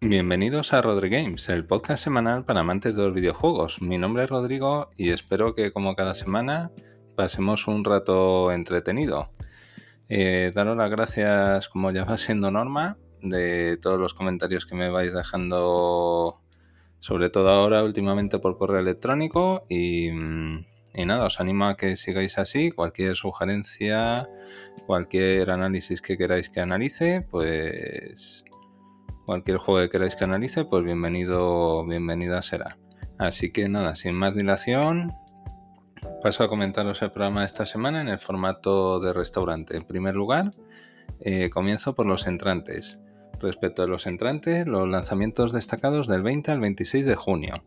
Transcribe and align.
Bienvenidos 0.00 0.72
a 0.74 0.80
Rodri 0.80 1.08
Games, 1.08 1.48
el 1.48 1.66
podcast 1.66 2.04
semanal 2.04 2.44
para 2.44 2.60
amantes 2.60 2.94
de 2.94 3.02
los 3.02 3.12
videojuegos. 3.12 3.82
Mi 3.82 3.98
nombre 3.98 4.22
es 4.22 4.30
Rodrigo 4.30 4.90
y 4.96 5.10
espero 5.10 5.56
que 5.56 5.72
como 5.72 5.96
cada 5.96 6.14
semana 6.14 6.70
pasemos 7.16 7.66
un 7.66 7.82
rato 7.82 8.52
entretenido. 8.52 9.32
Eh, 10.08 10.52
daros 10.54 10.76
las 10.76 10.88
gracias, 10.88 11.68
como 11.68 11.90
ya 11.90 12.04
va 12.04 12.16
siendo 12.16 12.52
norma, 12.52 12.96
de 13.22 13.76
todos 13.76 13.98
los 13.98 14.14
comentarios 14.14 14.66
que 14.66 14.76
me 14.76 14.88
vais 14.88 15.12
dejando, 15.12 16.42
sobre 17.00 17.28
todo 17.28 17.50
ahora 17.50 17.82
últimamente 17.82 18.38
por 18.38 18.56
correo 18.56 18.78
electrónico. 18.78 19.66
Y, 19.68 20.10
y 20.10 21.06
nada, 21.06 21.26
os 21.26 21.40
animo 21.40 21.64
a 21.64 21.76
que 21.76 21.96
sigáis 21.96 22.38
así. 22.38 22.70
Cualquier 22.70 23.16
sugerencia, 23.16 24.28
cualquier 24.86 25.50
análisis 25.50 26.00
que 26.00 26.16
queráis 26.16 26.48
que 26.50 26.60
analice, 26.60 27.26
pues 27.28 28.44
cualquier 29.28 29.58
juego 29.58 29.82
que 29.82 29.90
queráis 29.90 30.14
que 30.14 30.24
analice, 30.24 30.64
pues 30.64 30.82
bienvenido, 30.84 31.84
bienvenida 31.84 32.40
será. 32.40 32.78
Así 33.18 33.52
que 33.52 33.68
nada, 33.68 33.94
sin 33.94 34.14
más 34.14 34.34
dilación, 34.34 35.12
paso 36.22 36.44
a 36.44 36.48
comentaros 36.48 37.02
el 37.02 37.12
programa 37.12 37.40
de 37.40 37.46
esta 37.46 37.66
semana 37.66 38.00
en 38.00 38.08
el 38.08 38.18
formato 38.18 39.00
de 39.00 39.12
restaurante. 39.12 39.76
En 39.76 39.84
primer 39.84 40.14
lugar, 40.14 40.52
eh, 41.20 41.50
comienzo 41.50 41.94
por 41.94 42.06
los 42.06 42.26
entrantes. 42.26 43.00
Respecto 43.38 43.82
a 43.82 43.86
los 43.86 44.06
entrantes, 44.06 44.66
los 44.66 44.88
lanzamientos 44.88 45.52
destacados 45.52 46.08
del 46.08 46.22
20 46.22 46.50
al 46.50 46.60
26 46.60 47.04
de 47.04 47.14
junio. 47.14 47.62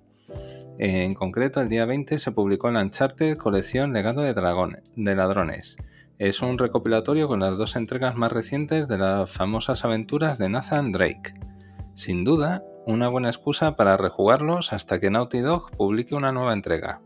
En 0.80 1.14
concreto, 1.14 1.62
el 1.62 1.70
día 1.70 1.86
20 1.86 2.18
se 2.18 2.32
publicó 2.32 2.72
la 2.72 2.82
Uncharted 2.82 3.38
colección 3.38 3.94
Legado 3.94 4.24
de, 4.24 4.34
Dragones, 4.34 4.82
de 4.96 5.16
Ladrones. 5.16 5.78
Es 6.18 6.42
un 6.42 6.58
recopilatorio 6.58 7.28
con 7.28 7.40
las 7.40 7.60
dos 7.60 7.76
entregas 7.76 8.16
más 8.16 8.32
recientes 8.32 8.88
de 8.88 8.98
las 8.98 9.30
famosas 9.30 9.86
aventuras 9.86 10.40
de 10.40 10.50
Nathan 10.50 10.92
Drake. 10.92 11.36
Sin 11.94 12.24
duda, 12.24 12.64
una 12.86 13.10
buena 13.10 13.30
excusa 13.30 13.76
para 13.76 13.98
rejugarlos 13.98 14.72
hasta 14.72 15.00
que 15.00 15.12
Naughty 15.12 15.40
Dog 15.40 15.72
publique 15.72 16.16
una 16.16 16.32
nueva 16.32 16.54
entrega. 16.54 17.02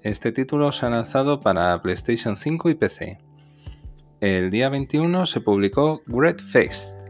Este 0.00 0.30
título 0.30 0.70
se 0.70 0.86
ha 0.86 0.90
lanzado 0.90 1.40
para 1.40 1.80
PlayStation 1.82 2.36
5 2.36 2.70
y 2.70 2.74
PC. 2.74 3.18
El 4.20 4.50
día 4.50 4.68
21 4.68 5.26
se 5.26 5.40
publicó 5.40 6.02
Great 6.06 6.40
Fest, 6.40 7.08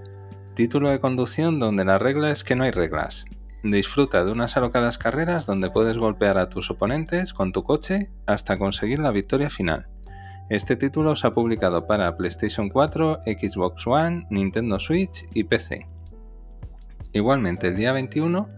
título 0.55 0.89
de 0.89 1.01
conducción 1.01 1.59
donde 1.59 1.85
la 1.85 1.99
regla 1.99 2.31
es 2.31 2.45
que 2.45 2.57
no 2.57 2.65
hay 2.65 2.71
reglas. 2.71 3.27
Disfruta 3.63 4.25
de 4.25 4.33
unas 4.33 4.57
alocadas 4.57 4.97
carreras 4.97 5.47
donde 5.47 5.71
puedes 5.71 5.99
golpear 5.99 6.39
a 6.39 6.49
tus 6.49 6.71
oponentes 6.71 7.35
con 7.35 7.53
tu 7.53 7.63
coche 7.63 8.11
hasta 8.27 8.59
conseguir 8.59 8.99
la 8.99 9.11
victoria 9.11 9.51
final. 9.51 9.87
Este 10.49 10.77
título 10.77 11.15
se 11.15 11.27
ha 11.27 11.35
publicado 11.35 11.87
para 11.87 12.17
PlayStation 12.17 12.71
4, 12.71 13.21
Xbox 13.25 13.87
One, 13.87 14.27
Nintendo 14.31 14.79
Switch 14.79 15.29
y 15.35 15.45
PC. 15.45 15.87
Igualmente, 17.13 17.69
el 17.69 17.77
día 17.77 17.93
21 17.93 18.49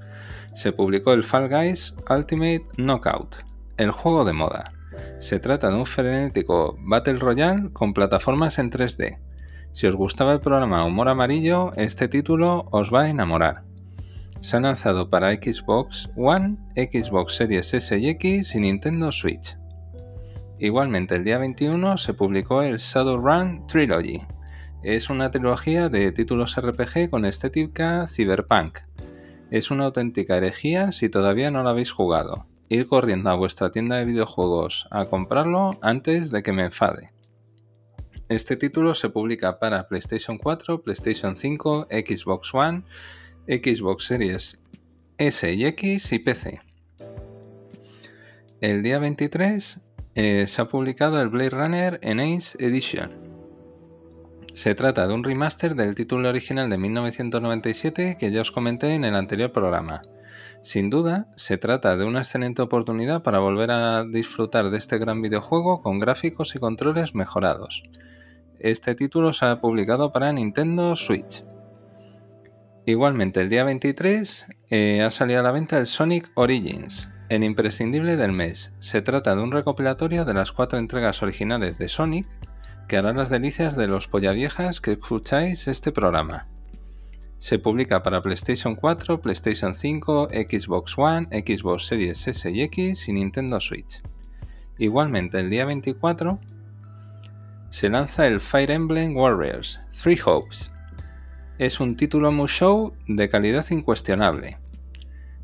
se 0.53 0.73
publicó 0.73 1.13
el 1.13 1.25
Fall 1.25 1.49
Guys 1.49 1.95
Ultimate 2.09 2.67
Knockout, 2.77 3.37
el 3.77 3.91
juego 3.91 4.25
de 4.25 4.33
moda. 4.33 4.73
Se 5.19 5.41
trata 5.41 5.71
de 5.71 5.77
un 5.77 5.87
frenético 5.87 6.77
Battle 6.81 7.19
Royale 7.19 7.71
con 7.73 7.93
plataformas 7.93 8.59
en 8.59 8.71
3D. 8.71 9.19
Si 9.73 9.87
os 9.87 9.97
gustaba 9.97 10.33
el 10.33 10.41
programa 10.41 10.85
Humor 10.85 11.09
Amarillo, 11.09 11.73
este 11.75 12.07
título 12.07 12.69
os 12.71 12.95
va 12.95 13.03
a 13.03 13.11
enamorar. 13.11 13.65
Se 14.41 14.57
ha 14.57 14.61
lanzado 14.61 15.11
para 15.11 15.33
Xbox 15.33 16.11
One, 16.17 16.57
Xbox 16.77 17.35
Series 17.35 17.75
S 17.75 17.99
y 17.99 18.09
X 18.11 18.55
y 18.55 18.61
Nintendo 18.61 19.11
Switch. 19.11 19.57
Igualmente 20.59 21.17
el 21.17 21.25
día 21.25 21.39
21 21.39 21.99
se 21.99 22.15
publicó 22.15 22.63
el 22.63 22.77
Shadowrun 22.77 23.67
Trilogy, 23.67 24.23
es 24.85 25.09
una 25.09 25.31
trilogía 25.31 25.89
de 25.89 26.13
títulos 26.13 26.57
RPG 26.61 27.09
con 27.09 27.25
estética 27.25 28.07
cyberpunk. 28.07 28.81
Es 29.51 29.71
una 29.71 29.87
auténtica 29.87 30.37
herejía 30.37 30.93
si 30.93 31.09
todavía 31.09 31.51
no 31.51 31.63
lo 31.63 31.71
habéis 31.71 31.91
jugado. 31.91 32.47
Ir 32.69 32.87
corriendo 32.87 33.31
a 33.31 33.35
vuestra 33.35 33.71
tienda 33.71 33.97
de 33.97 34.05
videojuegos 34.05 34.87
a 34.91 35.07
comprarlo 35.07 35.79
antes 35.81 36.31
de 36.31 36.43
que 36.43 36.53
me 36.53 36.65
enfade. 36.65 37.13
Este 38.29 38.57
título 38.57 38.95
se 38.95 39.09
publica 39.09 39.59
para 39.59 39.89
PlayStation 39.89 40.37
4, 40.37 40.83
PlayStation 40.83 41.35
5, 41.35 41.89
Xbox 41.91 42.55
One, 42.55 42.85
Xbox 43.47 44.05
Series 44.05 44.59
S 45.17 45.51
y 45.51 45.65
X 45.65 46.13
y 46.13 46.19
PC. 46.19 46.61
El 48.61 48.83
día 48.83 48.99
23 48.99 49.81
eh, 50.15 50.47
se 50.47 50.63
ha 50.63 50.69
publicado 50.69 51.23
el 51.23 51.29
Blade 51.31 51.51
Runner 51.51 52.01
Ace 52.03 52.63
Edition. 52.63 53.34
Se 54.55 54.77
trata 54.77 55.09
de 55.09 55.15
un 55.15 55.25
remaster 55.25 55.75
del 55.75 55.97
título 55.97 56.29
original 56.29 56.71
de 56.71 56.79
1997 56.79 58.17
que 58.17 58.31
ya 58.31 58.41
os 58.41 58.53
comenté 58.53 58.95
en 58.95 59.03
el 59.03 59.17
anterior 59.17 59.51
programa. 59.51 60.03
Sin 60.63 60.91
duda, 60.91 61.27
se 61.35 61.59
trata 61.59 61.97
de 61.97 62.05
una 62.05 62.21
excelente 62.21 62.63
oportunidad 62.63 63.25
para 63.25 63.41
volver 63.41 63.73
a 63.73 64.05
disfrutar 64.05 64.71
de 64.71 64.79
este 64.79 64.99
gran 64.99 65.23
videojuego 65.23 65.83
con 65.83 65.99
gráficos 65.99 66.55
y 66.55 66.61
controles 66.61 67.17
mejorados. 67.17 67.83
Este 68.61 68.95
título 68.95 69.33
se 69.33 69.45
ha 69.47 69.61
publicado 69.61 70.13
para 70.13 70.33
Nintendo 70.33 70.95
Switch. 70.95 71.45
Igualmente, 72.87 73.41
el 73.41 73.49
día 73.49 73.65
23 73.65 74.47
eh, 74.71 75.03
ha 75.03 75.11
salido 75.11 75.41
a 75.41 75.43
la 75.43 75.51
venta 75.51 75.79
el 75.79 75.89
Sonic 75.89 76.31
Origins, 76.37 77.11
el 77.29 77.43
imprescindible 77.43 78.17
del 78.17 78.31
mes. 78.31 78.73
Se 78.79 79.03
trata 79.03 79.35
de 79.35 79.43
un 79.43 79.51
recopilatorio 79.51 80.25
de 80.25 80.35
las 80.35 80.53
cuatro 80.53 80.79
entregas 80.79 81.25
originales 81.25 81.77
de 81.79 81.89
Sonic 81.89 82.29
que 82.89 82.97
hará 82.97 83.13
las 83.13 83.31
delicias 83.31 83.77
de 83.77 83.87
los 83.87 84.09
pollaviejas 84.09 84.81
que 84.81 84.93
escucháis 84.93 85.69
este 85.69 85.93
programa. 85.93 86.49
Se 87.39 87.59
publica 87.59 88.03
para 88.03 88.23
PlayStation 88.23 88.75
4, 88.75 89.21
PlayStation 89.21 89.75
5, 89.75 90.29
Xbox 90.31 90.97
One, 90.97 91.29
Xbox 91.31 91.87
Series 91.87 92.27
S 92.27 92.51
y 92.51 92.63
X 92.63 93.09
y 93.09 93.13
Nintendo 93.13 93.61
Switch. 93.61 94.03
Igualmente, 94.79 95.41
el 95.41 95.51
día 95.51 95.65
24 95.65 96.39
se 97.71 97.89
lanza 97.89 98.27
el 98.27 98.41
Fire 98.41 98.71
Emblem 98.71 99.17
Warriors 99.17 99.81
Three 100.03 100.19
Hopes. 100.25 100.71
Es 101.59 101.81
un 101.81 101.97
título 101.97 102.31
show 102.47 102.95
de 103.07 103.29
calidad 103.29 103.67
incuestionable 103.71 104.59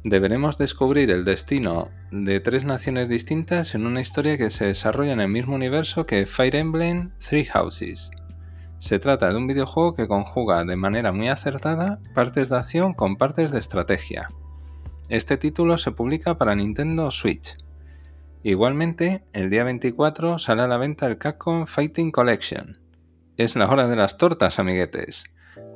deberemos 0.05 0.57
descubrir 0.57 1.11
el 1.11 1.25
destino 1.25 1.91
de 2.11 2.41
tres 2.41 2.65
naciones 2.65 3.09
distintas 3.09 3.75
en 3.75 3.87
una 3.87 4.01
historia 4.01 4.39
que 4.39 4.51
se 4.51 4.67
desarrolla 4.67 5.13
en 5.13 5.21
el 5.21 5.29
mismo 5.29 5.55
universo 5.55 6.07
que 6.07 6.27
Fire 6.27 6.57
Emblem 6.57 7.11
Three 7.19 7.45
Houses. 7.45 8.11
Se 8.79 8.99
trata 8.99 9.31
de 9.31 9.37
un 9.37 9.47
videojuego 9.47 9.95
que 9.95 10.09
conjuga 10.09 10.65
de 10.65 10.77
manera 10.77 11.13
muy 11.13 11.29
acertada 11.29 12.01
partes 12.15 12.49
de 12.49 12.57
acción 12.57 12.95
con 12.95 13.17
partes 13.17 13.53
de 13.53 13.59
estrategia. 13.59 14.29
Este 15.11 15.37
título 15.37 15.77
se 15.77 15.91
publica 15.91 16.39
para 16.39 16.55
Nintendo 16.55 17.11
Switch. 17.11 17.57
Igualmente, 18.43 19.25
el 19.35 19.51
día 19.51 19.65
24 19.65 20.39
sale 20.39 20.63
a 20.63 20.69
la 20.69 20.79
venta 20.79 21.07
el 21.07 21.19
Capcom 21.19 21.67
Fighting 21.67 22.11
Collection. 22.11 22.79
Es 23.37 23.55
la 23.55 23.69
hora 23.69 23.87
de 23.87 23.97
las 23.97 24.17
tortas, 24.17 24.59
amiguetes. 24.59 25.25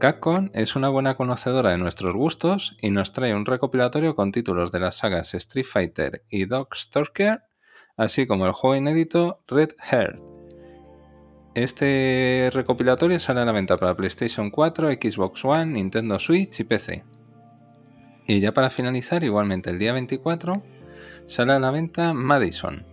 Capcom 0.04 0.50
es 0.52 0.76
una 0.76 0.90
buena 0.90 1.16
conocedora 1.16 1.70
de 1.70 1.78
nuestros 1.78 2.14
gustos 2.14 2.76
y 2.82 2.90
nos 2.90 3.12
trae 3.12 3.34
un 3.34 3.46
recopilatorio 3.46 4.14
con 4.14 4.32
títulos 4.32 4.70
de 4.70 4.78
las 4.78 4.96
sagas 4.96 5.32
Street 5.32 5.64
Fighter 5.64 6.22
y 6.28 6.46
Stalker, 6.74 7.40
así 7.96 8.26
como 8.26 8.44
el 8.44 8.52
juego 8.52 8.76
inédito 8.76 9.40
Red 9.48 9.70
Heart. 9.80 10.20
Este 11.54 12.50
recopilatorio 12.52 13.18
sale 13.18 13.40
a 13.40 13.44
la 13.46 13.52
venta 13.52 13.78
para 13.78 13.96
PlayStation 13.96 14.50
4, 14.50 14.92
Xbox 14.92 15.42
One, 15.42 15.72
Nintendo 15.72 16.18
Switch 16.18 16.60
y 16.60 16.64
PC. 16.64 17.02
Y 18.26 18.40
ya 18.40 18.52
para 18.52 18.68
finalizar, 18.68 19.24
igualmente 19.24 19.70
el 19.70 19.78
día 19.78 19.94
24, 19.94 20.62
sale 21.24 21.52
a 21.54 21.58
la 21.58 21.70
venta 21.70 22.12
Madison. 22.12 22.84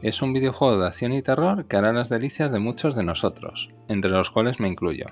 Es 0.00 0.22
un 0.22 0.32
videojuego 0.32 0.78
de 0.78 0.86
acción 0.86 1.12
y 1.12 1.22
terror 1.22 1.66
que 1.66 1.76
hará 1.76 1.92
las 1.92 2.08
delicias 2.08 2.52
de 2.52 2.60
muchos 2.60 2.94
de 2.94 3.02
nosotros, 3.02 3.70
entre 3.88 4.12
los 4.12 4.30
cuales 4.30 4.60
me 4.60 4.68
incluyo. 4.68 5.06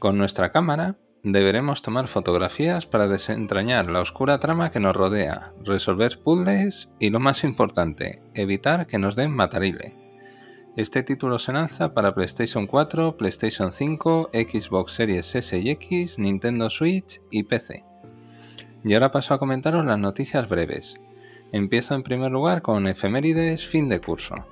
Con 0.00 0.16
nuestra 0.16 0.50
cámara 0.50 0.96
deberemos 1.22 1.82
tomar 1.82 2.08
fotografías 2.08 2.86
para 2.86 3.06
desentrañar 3.06 3.90
la 3.90 4.00
oscura 4.00 4.40
trama 4.40 4.70
que 4.70 4.80
nos 4.80 4.96
rodea, 4.96 5.52
resolver 5.62 6.22
puzzles 6.22 6.88
y 6.98 7.10
lo 7.10 7.20
más 7.20 7.44
importante, 7.44 8.22
evitar 8.32 8.86
que 8.86 8.96
nos 8.96 9.14
den 9.14 9.30
matarile. 9.30 9.94
Este 10.74 11.02
título 11.02 11.38
se 11.38 11.52
lanza 11.52 11.92
para 11.92 12.14
PlayStation 12.14 12.66
4, 12.66 13.18
PlayStation 13.18 13.70
5, 13.70 14.30
Xbox 14.32 14.92
Series 14.94 15.34
S 15.34 15.58
y 15.58 15.68
X, 15.68 16.18
Nintendo 16.18 16.70
Switch 16.70 17.20
y 17.30 17.42
PC. 17.42 17.84
Y 18.82 18.94
ahora 18.94 19.12
paso 19.12 19.34
a 19.34 19.38
comentaros 19.38 19.84
las 19.84 19.98
noticias 19.98 20.48
breves. 20.48 20.98
Empiezo 21.52 21.94
en 21.94 22.04
primer 22.04 22.32
lugar 22.32 22.62
con 22.62 22.86
efemérides 22.86 23.66
fin 23.66 23.90
de 23.90 24.00
curso. 24.00 24.46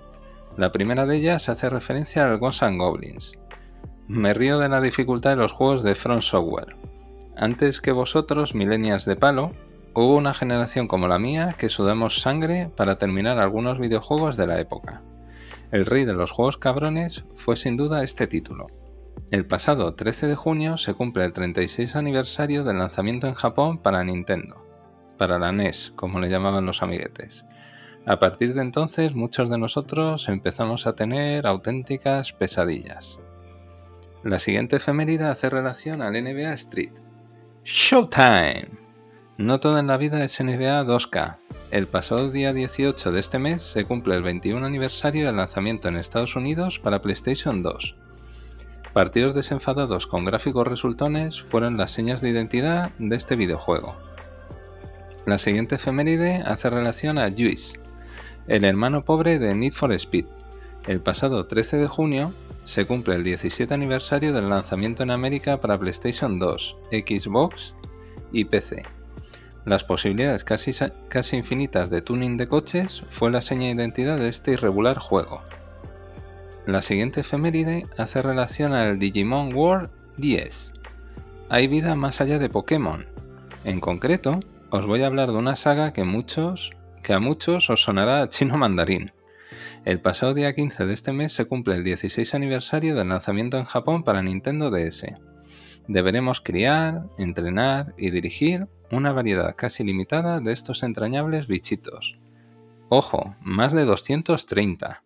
La 0.59 0.73
primera 0.73 1.07
de 1.07 1.17
ellas 1.17 1.49
hace 1.49 1.71
referencia 1.71 2.27
al 2.27 2.37
Ghosts 2.37 2.69
Goblins. 2.77 3.33
Me 4.09 4.33
río 4.33 4.59
de 4.59 4.71
la 4.71 4.81
dificultad 4.81 5.31
de 5.31 5.37
los 5.37 5.53
juegos 5.53 5.83
de 5.83 5.95
Front 5.95 6.23
Software. 6.23 6.77
Antes 7.37 7.83
que 7.83 7.93
vosotros, 7.93 8.55
milenias 8.55 9.05
de 9.05 9.17
palo, 9.17 9.53
hubo 9.95 10.17
una 10.17 10.33
generación 10.33 10.89
como 10.89 11.09
la 11.09 11.19
mía 11.19 11.57
que 11.59 11.69
sudamos 11.69 12.23
sangre 12.23 12.71
para 12.75 12.97
terminar 12.97 13.39
algunos 13.39 13.79
videojuegos 13.79 14.39
de 14.39 14.47
la 14.47 14.61
época. 14.61 15.03
El 15.73 15.85
rey 15.85 16.07
de 16.07 16.15
los 16.15 16.31
juegos 16.31 16.57
cabrones 16.57 17.27
fue 17.35 17.59
sin 17.59 17.77
duda 17.77 18.03
este 18.03 18.27
título. 18.27 18.69
El 19.31 19.45
pasado 19.45 19.95
13 19.95 20.27
de 20.27 20.37
junio 20.37 20.79
se 20.79 20.95
cumple 20.95 21.27
el 21.27 21.35
36 21.35 21.95
aniversario 21.95 22.65
del 22.65 22.79
lanzamiento 22.79 23.27
en 23.27 23.35
Japón 23.35 23.77
para 23.77 24.05
Nintendo, 24.05 24.65
para 25.19 25.39
la 25.39 25.53
NES, 25.53 25.93
como 25.97 26.19
le 26.19 26.31
llamaban 26.31 26.65
los 26.65 26.83
amiguetes. 26.83 27.45
A 28.07 28.19
partir 28.19 28.55
de 28.55 28.63
entonces 28.63 29.15
muchos 29.15 29.51
de 29.51 29.59
nosotros 29.59 30.31
empezamos 30.31 30.87
a 30.87 30.95
tener 30.95 31.47
auténticas 31.47 32.33
pesadillas. 32.33 33.19
La 34.25 34.39
siguiente 34.39 34.77
efeméride 34.77 35.25
hace 35.25 35.49
relación 35.49 36.03
al 36.03 36.13
NBA 36.13 36.53
Street. 36.55 36.93
Showtime. 37.65 38.69
No 39.37 39.61
todo 39.61 39.79
en 39.79 39.87
la 39.87 39.97
vida 39.97 40.25
es 40.25 40.41
NBA 40.41 40.85
2K. 40.85 41.37
El 41.71 41.87
pasado 41.87 42.29
día 42.31 42.53
18 42.53 43.13
de 43.13 43.21
este 43.21 43.39
mes 43.39 43.63
se 43.63 43.85
cumple 43.85 44.17
el 44.17 44.23
21 44.23 44.67
aniversario 44.67 45.27
del 45.27 45.37
lanzamiento 45.37 45.89
en 45.89 45.97
Estados 45.97 46.35
Unidos 46.35 46.79
para 46.79 47.03
PlayStation 47.03 47.63
2 47.63 47.95
Partidos 48.93 49.35
desenfadados 49.35 50.07
con 50.07 50.25
gráficos 50.25 50.67
resultones 50.67 51.41
fueron 51.41 51.77
las 51.77 51.93
señas 51.93 52.21
de 52.21 52.31
identidad 52.31 52.91
de 52.99 53.15
este 53.15 53.37
videojuego. 53.37 53.95
La 55.27 55.39
siguiente 55.39 55.77
efeméride 55.77 56.43
hace 56.45 56.71
relación 56.71 57.19
a 57.19 57.29
Juice, 57.31 57.79
el 58.49 58.65
hermano 58.65 59.03
pobre 59.03 59.39
de 59.39 59.55
Need 59.55 59.73
for 59.73 59.93
Speed. 59.93 60.25
El 60.87 61.01
pasado 61.01 61.47
13 61.47 61.77
de 61.77 61.87
junio 61.87 62.33
se 62.69 62.85
cumple 62.85 63.15
el 63.15 63.25
17 63.25 63.73
aniversario 63.73 64.35
del 64.35 64.51
lanzamiento 64.51 65.03
en 65.03 65.11
América 65.11 65.59
para 65.59 65.79
PlayStation 65.79 66.39
2, 66.39 66.77
Xbox 66.91 67.75
y 68.31 68.45
PC. 68.45 68.83
Las 69.65 69.85
posibilidades 69.85 70.45
casi, 70.45 70.73
casi 71.09 71.37
infinitas 71.37 71.89
de 71.89 72.03
tuning 72.03 72.37
de 72.37 72.47
coches 72.47 73.05
fue 73.09 73.31
la 73.31 73.41
seña 73.41 73.69
de 73.69 73.73
identidad 73.73 74.19
de 74.19 74.29
este 74.29 74.53
irregular 74.53 74.99
juego. 74.99 75.41
La 76.67 76.83
siguiente 76.83 77.23
efeméride 77.23 77.87
hace 77.97 78.21
relación 78.21 78.75
al 78.75 78.99
Digimon 78.99 79.55
World 79.55 79.89
10. 80.19 80.75
Hay 81.49 81.69
vida 81.69 81.97
más 81.97 82.21
allá 82.21 82.39
de 82.39 82.51
Pokémon. 82.51 83.07
En 83.65 83.81
concreto, 83.81 84.41
os 84.69 84.85
voy 84.85 85.05
a 85.05 85.07
hablar 85.07 85.33
de 85.33 85.39
una 85.39 85.57
saga 85.57 85.95
que, 85.95 86.05
muchos, 86.05 86.73
que 87.03 87.15
a 87.15 87.19
muchos 87.19 87.71
os 87.71 87.81
sonará 87.81 88.29
chino 88.29 88.59
mandarín. 88.59 89.11
El 89.89 90.03
pasado 90.03 90.35
día 90.35 90.55
15 90.55 90.85
de 90.85 90.93
este 90.93 91.15
mes 91.15 91.33
se 91.33 91.47
cumple 91.47 91.75
el 91.75 91.83
16 91.83 92.35
aniversario 92.35 92.95
del 92.95 93.09
lanzamiento 93.09 93.57
en 93.57 93.65
Japón 93.65 94.03
para 94.03 94.21
Nintendo 94.21 94.69
DS. 94.69 95.15
Deberemos 95.87 96.43
criar, 96.43 97.07
entrenar 97.17 97.95
y 97.97 98.11
dirigir 98.11 98.69
una 98.91 99.13
variedad 99.13 99.57
casi 99.57 99.85
limitada 99.85 100.41
de 100.41 100.53
estos 100.53 100.83
entrañables 100.83 101.49
bichitos. 101.49 102.19
Ojo, 102.91 103.35
más 103.41 103.73
de 103.73 103.87
230. 103.87 105.03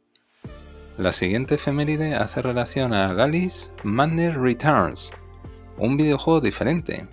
La 0.99 1.13
siguiente 1.13 1.55
efeméride 1.55 2.17
hace 2.17 2.43
relación 2.43 2.93
a 2.93 3.15
Galice 3.15 3.71
Madness 3.85 4.35
Returns, 4.35 5.13
un 5.79 5.97
videojuego 5.97 6.41
diferente. 6.41 7.07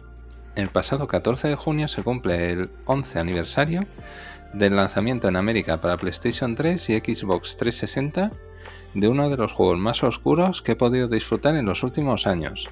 El 0.55 0.69
pasado 0.69 1.07
14 1.07 1.47
de 1.47 1.55
junio 1.55 1.87
se 1.87 2.03
cumple 2.03 2.51
el 2.51 2.69
11 2.85 3.19
aniversario 3.19 3.85
del 4.53 4.75
lanzamiento 4.75 5.27
en 5.27 5.35
América 5.35 5.79
para 5.79 5.97
PlayStation 5.97 6.55
3 6.55 6.89
y 6.89 6.99
Xbox 6.99 7.55
360 7.57 8.31
de 8.93 9.07
uno 9.07 9.29
de 9.29 9.37
los 9.37 9.53
juegos 9.53 9.77
más 9.77 10.03
oscuros 10.03 10.61
que 10.61 10.73
he 10.73 10.75
podido 10.75 11.07
disfrutar 11.07 11.55
en 11.55 11.65
los 11.65 11.83
últimos 11.83 12.27
años. 12.27 12.69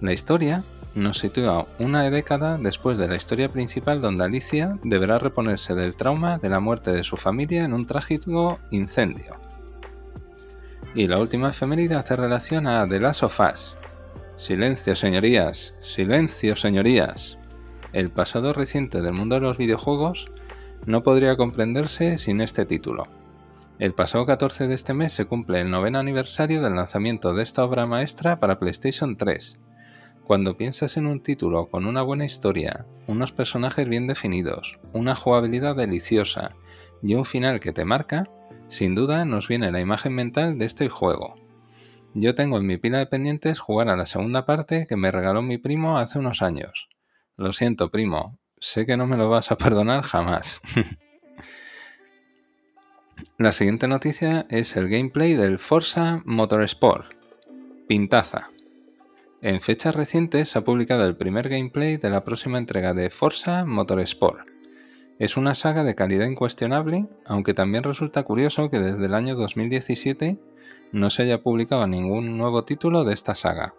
La 0.00 0.12
historia 0.12 0.62
nos 0.94 1.18
sitúa 1.18 1.66
una 1.78 2.10
década 2.10 2.58
después 2.58 2.98
de 2.98 3.08
la 3.08 3.16
historia 3.16 3.48
principal 3.48 4.00
donde 4.00 4.24
Alicia 4.24 4.78
deberá 4.82 5.18
reponerse 5.18 5.74
del 5.74 5.94
trauma 5.94 6.38
de 6.38 6.50
la 6.50 6.60
muerte 6.60 6.90
de 6.90 7.04
su 7.04 7.16
familia 7.16 7.64
en 7.64 7.72
un 7.72 7.86
trágico 7.86 8.58
incendio. 8.70 9.36
Y 10.94 11.06
la 11.06 11.18
última 11.18 11.50
efeméride 11.50 11.94
hace 11.94 12.16
relación 12.16 12.66
a 12.66 12.86
The 12.88 12.98
Last 12.98 13.22
of 13.22 13.38
Us. 13.40 13.76
Silencio, 14.40 14.96
señorías, 14.96 15.74
silencio, 15.80 16.56
señorías. 16.56 17.36
El 17.92 18.10
pasado 18.10 18.54
reciente 18.54 19.02
del 19.02 19.12
mundo 19.12 19.34
de 19.34 19.42
los 19.42 19.58
videojuegos 19.58 20.30
no 20.86 21.02
podría 21.02 21.36
comprenderse 21.36 22.16
sin 22.16 22.40
este 22.40 22.64
título. 22.64 23.06
El 23.78 23.92
pasado 23.92 24.24
14 24.24 24.66
de 24.66 24.74
este 24.74 24.94
mes 24.94 25.12
se 25.12 25.26
cumple 25.26 25.60
el 25.60 25.70
noveno 25.70 25.98
aniversario 25.98 26.62
del 26.62 26.74
lanzamiento 26.74 27.34
de 27.34 27.42
esta 27.42 27.62
obra 27.66 27.84
maestra 27.84 28.40
para 28.40 28.58
PlayStation 28.58 29.18
3. 29.18 29.58
Cuando 30.24 30.56
piensas 30.56 30.96
en 30.96 31.06
un 31.06 31.22
título 31.22 31.68
con 31.68 31.84
una 31.84 32.00
buena 32.00 32.24
historia, 32.24 32.86
unos 33.08 33.32
personajes 33.32 33.86
bien 33.90 34.06
definidos, 34.06 34.78
una 34.94 35.14
jugabilidad 35.14 35.76
deliciosa 35.76 36.56
y 37.02 37.12
un 37.12 37.26
final 37.26 37.60
que 37.60 37.74
te 37.74 37.84
marca, 37.84 38.24
sin 38.68 38.94
duda 38.94 39.26
nos 39.26 39.48
viene 39.48 39.70
la 39.70 39.80
imagen 39.80 40.14
mental 40.14 40.56
de 40.56 40.64
este 40.64 40.88
juego. 40.88 41.39
Yo 42.14 42.34
tengo 42.34 42.58
en 42.58 42.66
mi 42.66 42.76
pila 42.76 42.98
de 42.98 43.06
pendientes 43.06 43.60
jugar 43.60 43.88
a 43.88 43.96
la 43.96 44.04
segunda 44.04 44.44
parte 44.44 44.86
que 44.88 44.96
me 44.96 45.12
regaló 45.12 45.42
mi 45.42 45.58
primo 45.58 45.98
hace 45.98 46.18
unos 46.18 46.42
años. 46.42 46.88
Lo 47.36 47.52
siento, 47.52 47.90
primo, 47.90 48.38
sé 48.58 48.84
que 48.84 48.96
no 48.96 49.06
me 49.06 49.16
lo 49.16 49.30
vas 49.30 49.52
a 49.52 49.56
perdonar 49.56 50.02
jamás. 50.02 50.60
la 53.38 53.52
siguiente 53.52 53.86
noticia 53.86 54.46
es 54.50 54.76
el 54.76 54.88
gameplay 54.88 55.34
del 55.34 55.60
Forza 55.60 56.20
Motorsport. 56.24 57.12
Pintaza. 57.86 58.50
En 59.40 59.60
fechas 59.60 59.94
recientes 59.94 60.50
se 60.50 60.58
ha 60.58 60.64
publicado 60.64 61.06
el 61.06 61.16
primer 61.16 61.48
gameplay 61.48 61.96
de 61.96 62.10
la 62.10 62.24
próxima 62.24 62.58
entrega 62.58 62.92
de 62.92 63.08
Forza 63.08 63.64
Motorsport. 63.64 64.48
Es 65.20 65.36
una 65.36 65.54
saga 65.54 65.84
de 65.84 65.94
calidad 65.94 66.26
incuestionable, 66.26 67.08
aunque 67.24 67.54
también 67.54 67.84
resulta 67.84 68.24
curioso 68.24 68.68
que 68.68 68.80
desde 68.80 69.06
el 69.06 69.14
año 69.14 69.36
2017 69.36 70.38
no 70.92 71.10
se 71.10 71.22
haya 71.22 71.42
publicado 71.42 71.86
ningún 71.86 72.36
nuevo 72.36 72.64
título 72.64 73.04
de 73.04 73.14
esta 73.14 73.34
saga. 73.34 73.74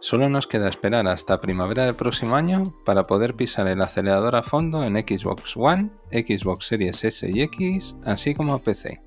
Solo 0.00 0.28
nos 0.28 0.46
queda 0.46 0.68
esperar 0.68 1.06
hasta 1.08 1.40
primavera 1.40 1.86
del 1.86 1.96
próximo 1.96 2.36
año 2.36 2.74
para 2.84 3.06
poder 3.06 3.34
pisar 3.34 3.68
el 3.68 3.80
acelerador 3.80 4.36
a 4.36 4.42
fondo 4.42 4.84
en 4.84 4.96
Xbox 4.96 5.56
One, 5.56 5.90
Xbox 6.10 6.66
Series 6.66 7.04
S 7.04 7.30
y 7.30 7.42
X, 7.42 7.96
así 8.04 8.34
como 8.34 8.58
PC. 8.58 9.00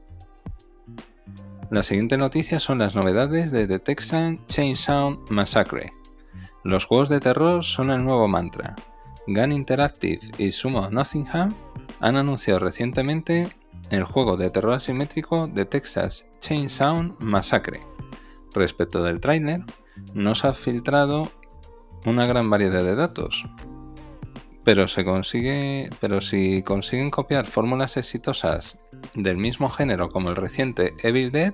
La 1.70 1.84
siguiente 1.84 2.18
noticia 2.18 2.60
son 2.60 2.80
las 2.80 2.96
novedades 2.96 3.52
de 3.52 3.68
The 3.68 3.80
Texan 3.80 4.46
Chainsaw 4.48 5.26
Massacre. 5.30 5.92
Los 6.64 6.86
juegos 6.86 7.10
de 7.10 7.20
terror 7.20 7.64
son 7.64 7.92
el 7.92 8.04
nuevo 8.04 8.28
mantra, 8.28 8.76
Gun 9.28 9.52
Interactive 9.52 10.22
y 10.38 10.52
Sumo 10.52 10.90
Nottingham 10.90 11.54
han 12.00 12.16
anunciado 12.16 12.60
recientemente 12.60 13.50
el 13.90 14.04
juego 14.04 14.38
de 14.38 14.50
terror 14.50 14.74
asimétrico 14.74 15.48
de 15.48 15.66
Texas 15.66 16.26
Chainsaw 16.40 17.16
Massacre. 17.20 17.82
Respecto 18.54 19.04
del 19.04 19.20
tráiler, 19.20 19.62
no 20.14 20.36
se 20.36 20.48
ha 20.48 20.54
filtrado 20.54 21.32
una 22.06 22.26
gran 22.26 22.50
variedad 22.50 22.84
de 22.84 22.96
datos, 22.96 23.46
pero, 24.68 24.90
se 24.90 25.06
consigue, 25.06 25.90
pero 26.02 26.20
si 26.20 26.62
consiguen 26.62 27.10
copiar 27.10 27.46
fórmulas 27.46 27.96
exitosas 27.96 28.78
del 29.16 29.38
mismo 29.38 29.70
género 29.70 30.10
como 30.10 30.30
el 30.30 30.36
reciente 30.36 30.94
Evil 31.04 31.32
Dead, 31.32 31.54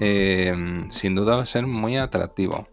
eh, 0.00 0.86
sin 0.88 1.14
duda 1.14 1.36
va 1.36 1.42
a 1.42 1.46
ser 1.46 1.66
muy 1.66 1.98
atractivo. 1.98 2.66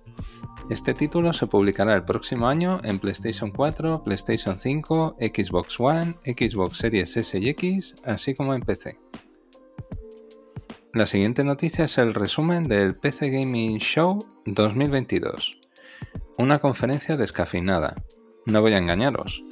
Este 0.69 0.93
título 0.93 1.33
se 1.33 1.47
publicará 1.47 1.95
el 1.95 2.05
próximo 2.05 2.47
año 2.47 2.79
en 2.83 2.99
PlayStation 2.99 3.49
4, 3.49 4.03
PlayStation 4.03 4.55
5, 4.55 5.17
Xbox 5.19 5.79
One, 5.79 6.15
Xbox 6.23 6.77
Series 6.77 7.17
S 7.17 7.39
y 7.39 7.49
X, 7.49 7.95
así 8.03 8.35
como 8.35 8.53
en 8.53 8.61
PC. 8.61 8.99
La 10.93 11.07
siguiente 11.07 11.43
noticia 11.43 11.85
es 11.85 11.97
el 11.97 12.13
resumen 12.13 12.65
del 12.65 12.95
PC 12.95 13.31
Gaming 13.31 13.79
Show 13.79 14.23
2022. 14.45 15.57
Una 16.37 16.59
conferencia 16.59 17.17
descafeinada. 17.17 17.95
No 18.45 18.61
voy 18.61 18.73
a 18.73 18.77
engañaros. 18.77 19.43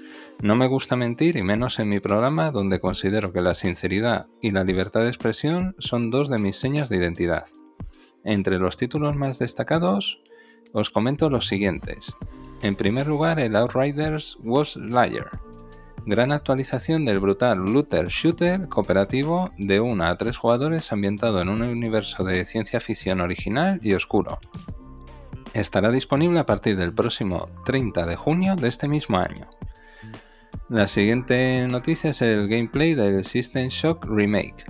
No 0.43 0.55
me 0.55 0.67
gusta 0.67 0.95
mentir 0.95 1.35
y 1.35 1.41
menos 1.41 1.79
en 1.79 1.89
mi 1.89 1.99
programa 1.99 2.51
donde 2.51 2.79
considero 2.79 3.33
que 3.33 3.41
la 3.41 3.55
sinceridad 3.55 4.27
y 4.39 4.51
la 4.51 4.63
libertad 4.63 5.01
de 5.01 5.07
expresión 5.07 5.75
son 5.79 6.11
dos 6.11 6.29
de 6.29 6.37
mis 6.37 6.57
señas 6.57 6.89
de 6.89 6.97
identidad. 6.97 7.45
Entre 8.23 8.59
los 8.59 8.77
títulos 8.77 9.15
más 9.15 9.39
destacados, 9.39 10.21
os 10.73 10.89
comento 10.89 11.29
los 11.29 11.47
siguientes. 11.47 12.15
En 12.61 12.75
primer 12.75 13.07
lugar, 13.07 13.39
el 13.39 13.55
Outriders 13.55 14.37
Was 14.43 14.75
Liar. 14.75 15.39
Gran 16.05 16.31
actualización 16.31 17.05
del 17.05 17.19
brutal 17.19 17.59
looter 17.59 18.07
shooter 18.07 18.67
cooperativo 18.69 19.51
de 19.57 19.79
1 19.79 20.05
a 20.05 20.17
3 20.17 20.37
jugadores 20.37 20.91
ambientado 20.91 21.41
en 21.41 21.49
un 21.49 21.61
universo 21.61 22.23
de 22.23 22.45
ciencia 22.45 22.79
ficción 22.79 23.19
original 23.21 23.79
y 23.83 23.93
oscuro. 23.93 24.39
Estará 25.53 25.91
disponible 25.91 26.39
a 26.39 26.45
partir 26.45 26.77
del 26.77 26.93
próximo 26.93 27.47
30 27.65 28.05
de 28.05 28.15
junio 28.15 28.55
de 28.55 28.67
este 28.67 28.87
mismo 28.87 29.17
año. 29.17 29.49
La 30.69 30.87
siguiente 30.87 31.67
noticia 31.67 32.11
es 32.11 32.21
el 32.21 32.47
gameplay 32.47 32.93
del 32.93 33.23
System 33.23 33.69
Shock 33.69 34.05
Remake. 34.05 34.65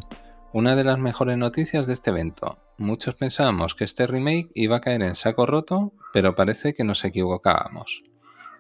Una 0.54 0.76
de 0.76 0.84
las 0.84 1.00
mejores 1.00 1.38
noticias 1.38 1.88
de 1.88 1.94
este 1.94 2.10
evento, 2.10 2.58
Muchos 2.80 3.16
pensábamos 3.16 3.74
que 3.74 3.86
este 3.86 4.06
remake 4.06 4.52
iba 4.54 4.78
a 4.78 4.82
caer 4.82 5.02
en 5.02 5.16
saco 5.16 5.48
roto, 5.48 5.94
pero 6.14 6.36
parece 6.36 6.76
que 6.76 6.84
nos 6.84 7.04
equivocábamos. 7.04 8.04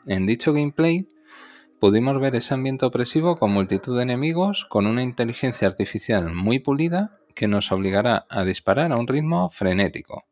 En 0.08 0.26
dicho 0.26 0.54
gameplay, 0.54 1.08
pudimos 1.80 2.20
ver 2.20 2.36
ese 2.36 2.56
ambiente 2.56 2.88
opresivo 2.88 3.38
con 3.38 3.52
multitud 3.52 3.96
de 3.96 4.04
enemigos 4.04 4.66
con 4.66 4.88
una 4.88 5.04
inteligencia 5.04 5.68
artificial 5.68 6.34
muy 6.34 6.58
pulida 6.58 7.20
que 7.36 7.48
nos 7.48 7.72
obligará 7.72 8.26
a 8.28 8.44
disparar 8.44 8.92
a 8.92 8.98
un 8.98 9.08
ritmo 9.08 9.50
frenético. 9.50 10.26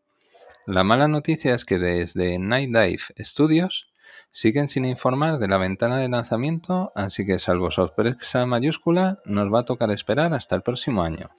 La 0.66 0.84
mala 0.84 1.08
noticia 1.08 1.54
es 1.54 1.64
que 1.64 1.78
desde 1.78 2.40
Night 2.40 2.70
Dive 2.70 3.04
Studios 3.20 3.92
siguen 4.32 4.68
sin 4.68 4.86
informar 4.86 5.38
de 5.38 5.48
la 5.48 5.60
ventana 5.60 6.00
de 6.00 6.10
lanzamiento, 6.10 6.92
así 6.96 7.24
que 7.24 7.38
salvo 7.38 7.70
sorpresa 7.70 8.48
mayúscula, 8.48 9.20
nos 9.26 9.54
va 9.54 9.60
a 9.60 9.66
tocar 9.66 9.92
esperar 9.92 10.34
hasta 10.34 10.56
el 10.56 10.64
próximo 10.64 11.04
año. 11.04 11.30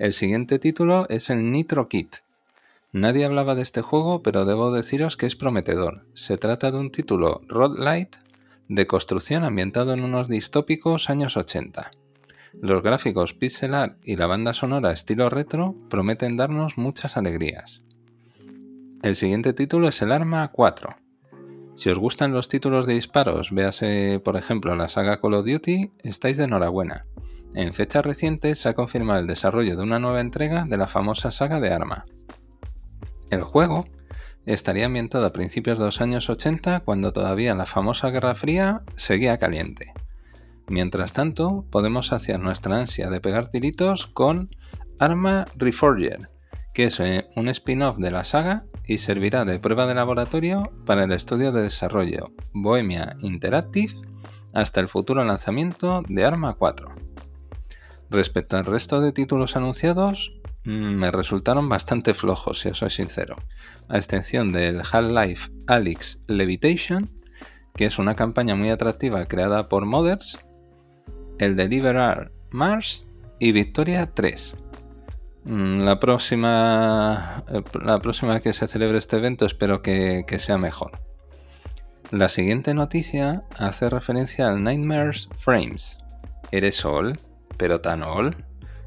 El 0.00 0.14
siguiente 0.14 0.58
título 0.58 1.06
es 1.10 1.28
el 1.28 1.50
Nitro 1.50 1.90
Kit. 1.90 2.16
Nadie 2.90 3.26
hablaba 3.26 3.54
de 3.54 3.60
este 3.60 3.82
juego, 3.82 4.22
pero 4.22 4.46
debo 4.46 4.72
deciros 4.72 5.18
que 5.18 5.26
es 5.26 5.36
prometedor. 5.36 6.06
Se 6.14 6.38
trata 6.38 6.70
de 6.70 6.78
un 6.78 6.90
título 6.90 7.42
Road 7.48 7.78
Light 7.78 8.16
de 8.68 8.86
construcción 8.86 9.44
ambientado 9.44 9.92
en 9.92 10.02
unos 10.02 10.26
distópicos 10.26 11.10
años 11.10 11.36
80. 11.36 11.90
Los 12.62 12.82
gráficos 12.82 13.34
pixel 13.34 13.74
art 13.74 13.98
y 14.02 14.16
la 14.16 14.24
banda 14.24 14.54
sonora 14.54 14.90
estilo 14.90 15.28
retro 15.28 15.76
prometen 15.90 16.34
darnos 16.34 16.78
muchas 16.78 17.18
alegrías. 17.18 17.82
El 19.02 19.14
siguiente 19.14 19.52
título 19.52 19.88
es 19.88 20.00
el 20.00 20.12
Arma 20.12 20.50
4. 20.50 20.96
Si 21.80 21.88
os 21.88 21.98
gustan 21.98 22.34
los 22.34 22.50
títulos 22.50 22.86
de 22.86 22.92
disparos, 22.92 23.52
véase 23.52 24.20
por 24.22 24.36
ejemplo 24.36 24.76
la 24.76 24.90
saga 24.90 25.16
Call 25.16 25.32
of 25.32 25.46
Duty, 25.46 25.90
estáis 26.02 26.36
de 26.36 26.44
enhorabuena. 26.44 27.06
En 27.54 27.72
fechas 27.72 28.04
recientes 28.04 28.58
se 28.58 28.68
ha 28.68 28.74
confirmado 28.74 29.20
el 29.20 29.26
desarrollo 29.26 29.74
de 29.74 29.82
una 29.82 29.98
nueva 29.98 30.20
entrega 30.20 30.66
de 30.66 30.76
la 30.76 30.86
famosa 30.86 31.30
saga 31.30 31.58
de 31.58 31.72
Arma. 31.72 32.04
El 33.30 33.40
juego 33.40 33.86
estaría 34.44 34.84
ambientado 34.84 35.24
a 35.24 35.32
principios 35.32 35.78
de 35.78 35.86
los 35.86 36.02
años 36.02 36.28
80 36.28 36.80
cuando 36.80 37.14
todavía 37.14 37.54
la 37.54 37.64
famosa 37.64 38.10
Guerra 38.10 38.34
Fría 38.34 38.82
seguía 38.94 39.38
caliente. 39.38 39.94
Mientras 40.68 41.14
tanto, 41.14 41.64
podemos 41.70 42.08
saciar 42.08 42.40
nuestra 42.40 42.78
ansia 42.78 43.08
de 43.08 43.22
pegar 43.22 43.48
tiritos 43.48 44.06
con 44.06 44.50
Arma 44.98 45.46
Reforger, 45.56 46.28
que 46.74 46.84
es 46.84 47.00
eh, 47.00 47.28
un 47.36 47.48
spin-off 47.48 47.98
de 47.98 48.10
la 48.10 48.24
saga 48.24 48.64
y 48.84 48.98
servirá 48.98 49.44
de 49.44 49.58
prueba 49.58 49.86
de 49.86 49.94
laboratorio 49.94 50.70
para 50.86 51.04
el 51.04 51.12
estudio 51.12 51.52
de 51.52 51.62
desarrollo 51.62 52.32
Bohemia 52.52 53.16
Interactive 53.20 53.94
hasta 54.52 54.80
el 54.80 54.88
futuro 54.88 55.24
lanzamiento 55.24 56.02
de 56.08 56.24
Arma 56.24 56.54
4. 56.54 56.94
Respecto 58.10 58.56
al 58.56 58.66
resto 58.66 59.00
de 59.00 59.12
títulos 59.12 59.56
anunciados, 59.56 60.32
mm, 60.64 60.70
me 60.70 61.10
resultaron 61.10 61.68
bastante 61.68 62.14
flojos, 62.14 62.60
si 62.60 62.68
os 62.68 62.78
soy 62.78 62.90
sincero, 62.90 63.36
a 63.88 63.96
excepción 63.96 64.52
del 64.52 64.80
Half-Life 64.80 65.50
Alyx 65.68 66.20
Levitation, 66.26 67.10
que 67.76 67.86
es 67.86 67.98
una 67.98 68.16
campaña 68.16 68.56
muy 68.56 68.70
atractiva 68.70 69.26
creada 69.26 69.68
por 69.68 69.86
Modders, 69.86 70.40
el 71.38 71.56
Deliverar 71.56 72.32
Mars 72.50 73.06
y 73.38 73.52
Victoria 73.52 74.10
3. 74.12 74.54
Mm, 75.50 75.80
la 75.80 75.98
próxima, 75.98 77.42
la 77.82 77.98
próxima 78.00 78.38
que 78.38 78.52
se 78.52 78.68
celebre 78.68 78.98
este 78.98 79.16
evento 79.16 79.46
espero 79.46 79.82
que, 79.82 80.24
sea 80.38 80.58
mejor. 80.58 81.00
La 82.12 82.28
siguiente 82.28 82.72
noticia 82.72 83.42
hace 83.58 83.90
referencia 83.90 84.48
al 84.48 84.62
Nightmares 84.62 85.28
Frames. 85.34 85.98
¿Eres 86.52 86.76
Sol? 86.76 87.18
pero 87.56 87.80
tan 87.80 88.04
all. 88.04 88.36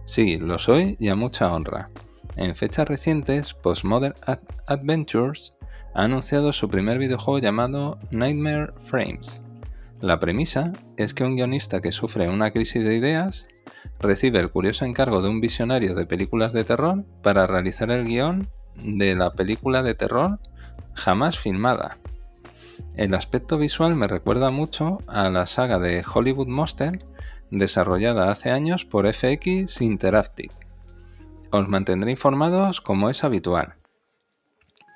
Sí, 0.06 0.38
lo 0.38 0.58
soy 0.58 0.96
y 1.00 1.10
a 1.10 1.16
mucha 1.16 1.54
honra. 1.54 1.90
En 2.38 2.56
fechas 2.56 2.88
recientes, 2.88 3.54
Postmodern 3.54 4.16
Adventures 4.66 5.54
ha 5.94 6.04
anunciado 6.04 6.54
su 6.54 6.70
primer 6.70 6.98
videojuego 6.98 7.40
llamado 7.40 8.00
Nightmare 8.10 8.72
Frames. 8.78 9.42
La 10.00 10.20
premisa 10.22 10.72
es 10.96 11.14
que 11.14 11.26
un 11.26 11.36
guionista 11.36 11.82
que 11.82 11.92
sufre 11.92 12.30
una 12.30 12.52
crisis 12.52 12.86
de 12.86 12.96
ideas 12.96 13.48
recibe 14.04 14.40
el 14.40 14.52
curioso 14.52 14.86
encargo 14.86 15.22
de 15.22 15.30
un 15.30 15.42
visionario 15.42 15.96
de 15.96 16.06
películas 16.06 16.54
de 16.54 16.64
terror 16.64 17.04
para 17.24 17.48
realizar 17.48 17.90
el 17.90 18.06
guion 18.06 18.50
de 18.76 19.16
la 19.16 19.34
película 19.34 19.82
de 19.82 19.96
terror 19.96 20.40
jamás 20.94 21.40
filmada. 21.40 21.98
El 22.96 23.16
aspecto 23.16 23.58
visual 23.58 23.96
me 23.96 24.08
recuerda 24.08 24.52
mucho 24.52 25.00
a 25.08 25.30
la 25.30 25.48
saga 25.48 25.80
de 25.80 26.04
Hollywood 26.04 26.48
Monster 26.48 27.04
desarrollada 27.50 28.32
hace 28.32 28.52
años 28.52 28.86
por 28.86 29.12
FX 29.12 29.82
Interactive. 29.82 30.54
Os 31.52 31.68
mantendré 31.68 32.12
informados 32.12 32.82
como 32.82 33.10
es 33.10 33.24
habitual. 33.24 33.76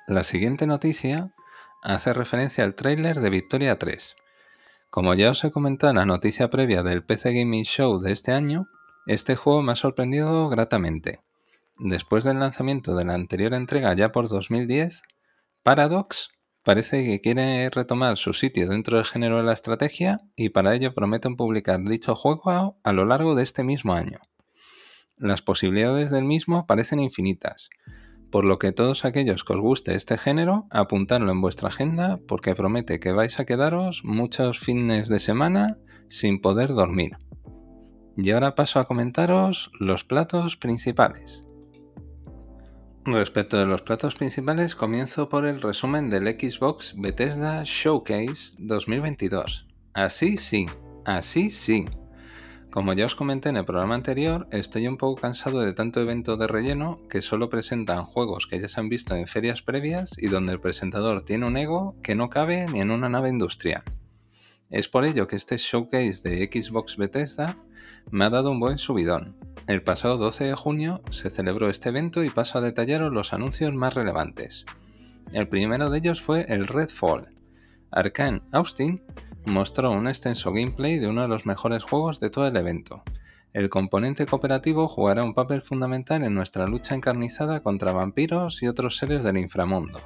La 0.06 0.24
siguiente 0.24 0.66
noticia 0.66 1.32
hace 1.82 2.12
referencia 2.12 2.64
al 2.64 2.74
tráiler 2.74 3.20
de 3.20 3.30
Victoria 3.30 3.78
3. 3.78 4.16
Como 4.90 5.14
ya 5.14 5.30
os 5.30 5.44
he 5.44 5.50
comentado 5.50 5.90
en 5.90 5.98
la 5.98 6.06
noticia 6.06 6.50
previa 6.50 6.82
del 6.82 7.04
PC 7.04 7.32
Gaming 7.32 7.64
Show 7.64 8.00
de 8.00 8.12
este 8.12 8.32
año, 8.32 8.68
este 9.08 9.34
juego 9.34 9.62
me 9.62 9.72
ha 9.72 9.76
sorprendido 9.76 10.48
gratamente. 10.48 11.20
Después 11.78 12.24
del 12.24 12.38
lanzamiento 12.38 12.94
de 12.94 13.04
la 13.04 13.14
anterior 13.14 13.54
entrega 13.54 13.94
ya 13.94 14.12
por 14.12 14.28
2010, 14.28 15.02
Paradox 15.62 16.30
Parece 16.68 17.02
que 17.02 17.22
quiere 17.22 17.70
retomar 17.70 18.18
su 18.18 18.34
sitio 18.34 18.68
dentro 18.68 18.98
del 18.98 19.06
género 19.06 19.38
de 19.38 19.42
la 19.42 19.54
estrategia 19.54 20.20
y 20.36 20.50
para 20.50 20.74
ello 20.74 20.92
prometen 20.92 21.34
publicar 21.34 21.82
dicho 21.82 22.14
juego 22.14 22.76
a 22.82 22.92
lo 22.92 23.06
largo 23.06 23.34
de 23.34 23.42
este 23.42 23.64
mismo 23.64 23.94
año. 23.94 24.18
Las 25.16 25.40
posibilidades 25.40 26.10
del 26.10 26.24
mismo 26.24 26.66
parecen 26.66 27.00
infinitas, 27.00 27.70
por 28.30 28.44
lo 28.44 28.58
que 28.58 28.72
todos 28.72 29.06
aquellos 29.06 29.44
que 29.44 29.54
os 29.54 29.60
guste 29.60 29.94
este 29.94 30.18
género, 30.18 30.66
apuntadlo 30.70 31.32
en 31.32 31.40
vuestra 31.40 31.68
agenda 31.68 32.20
porque 32.28 32.54
promete 32.54 33.00
que 33.00 33.12
vais 33.12 33.40
a 33.40 33.46
quedaros 33.46 34.02
muchos 34.04 34.58
fines 34.58 35.08
de 35.08 35.20
semana 35.20 35.78
sin 36.08 36.38
poder 36.38 36.74
dormir. 36.74 37.16
Y 38.20 38.32
ahora 38.32 38.56
paso 38.56 38.80
a 38.80 38.84
comentaros 38.88 39.70
los 39.78 40.02
platos 40.02 40.56
principales. 40.56 41.44
Respecto 43.04 43.56
de 43.58 43.64
los 43.64 43.82
platos 43.82 44.16
principales, 44.16 44.74
comienzo 44.74 45.28
por 45.28 45.46
el 45.46 45.62
resumen 45.62 46.10
del 46.10 46.26
Xbox 46.26 46.94
Bethesda 46.98 47.62
Showcase 47.64 48.56
2022. 48.58 49.68
Así 49.94 50.36
sí, 50.36 50.66
así 51.04 51.52
sí. 51.52 51.84
Como 52.72 52.92
ya 52.92 53.06
os 53.06 53.14
comenté 53.14 53.50
en 53.50 53.56
el 53.56 53.64
programa 53.64 53.94
anterior, 53.94 54.48
estoy 54.50 54.88
un 54.88 54.96
poco 54.96 55.20
cansado 55.20 55.60
de 55.60 55.72
tanto 55.72 56.00
evento 56.00 56.36
de 56.36 56.48
relleno 56.48 56.98
que 57.08 57.22
solo 57.22 57.48
presentan 57.48 58.04
juegos 58.04 58.48
que 58.48 58.60
ya 58.60 58.68
se 58.68 58.80
han 58.80 58.88
visto 58.88 59.14
en 59.14 59.28
ferias 59.28 59.62
previas 59.62 60.16
y 60.18 60.26
donde 60.26 60.52
el 60.52 60.60
presentador 60.60 61.22
tiene 61.22 61.46
un 61.46 61.56
ego 61.56 61.94
que 62.02 62.16
no 62.16 62.30
cabe 62.30 62.66
ni 62.66 62.80
en 62.80 62.90
una 62.90 63.08
nave 63.08 63.28
industrial. 63.28 63.84
Es 64.70 64.88
por 64.88 65.04
ello 65.04 65.28
que 65.28 65.36
este 65.36 65.56
showcase 65.56 66.28
de 66.28 66.50
Xbox 66.52 66.96
Bethesda 66.96 67.56
me 68.10 68.24
ha 68.24 68.30
dado 68.30 68.50
un 68.50 68.60
buen 68.60 68.78
subidón. 68.78 69.36
El 69.66 69.82
pasado 69.82 70.16
12 70.16 70.44
de 70.44 70.54
junio 70.54 71.02
se 71.10 71.28
celebró 71.28 71.68
este 71.68 71.90
evento 71.90 72.24
y 72.24 72.30
paso 72.30 72.58
a 72.58 72.62
detallaros 72.62 73.12
los 73.12 73.32
anuncios 73.32 73.74
más 73.74 73.94
relevantes. 73.94 74.64
El 75.32 75.48
primero 75.48 75.90
de 75.90 75.98
ellos 75.98 76.22
fue 76.22 76.46
el 76.48 76.66
Redfall. 76.66 77.28
Arkane 77.90 78.42
Austin 78.52 79.02
mostró 79.44 79.90
un 79.90 80.08
extenso 80.08 80.52
gameplay 80.52 80.98
de 80.98 81.08
uno 81.08 81.22
de 81.22 81.28
los 81.28 81.44
mejores 81.44 81.84
juegos 81.84 82.18
de 82.20 82.30
todo 82.30 82.46
el 82.46 82.56
evento. 82.56 83.02
El 83.52 83.68
componente 83.68 84.26
cooperativo 84.26 84.88
jugará 84.88 85.24
un 85.24 85.34
papel 85.34 85.62
fundamental 85.62 86.22
en 86.22 86.34
nuestra 86.34 86.66
lucha 86.66 86.94
encarnizada 86.94 87.60
contra 87.60 87.92
vampiros 87.92 88.62
y 88.62 88.68
otros 88.68 88.96
seres 88.96 89.22
del 89.24 89.38
inframundo. 89.38 90.00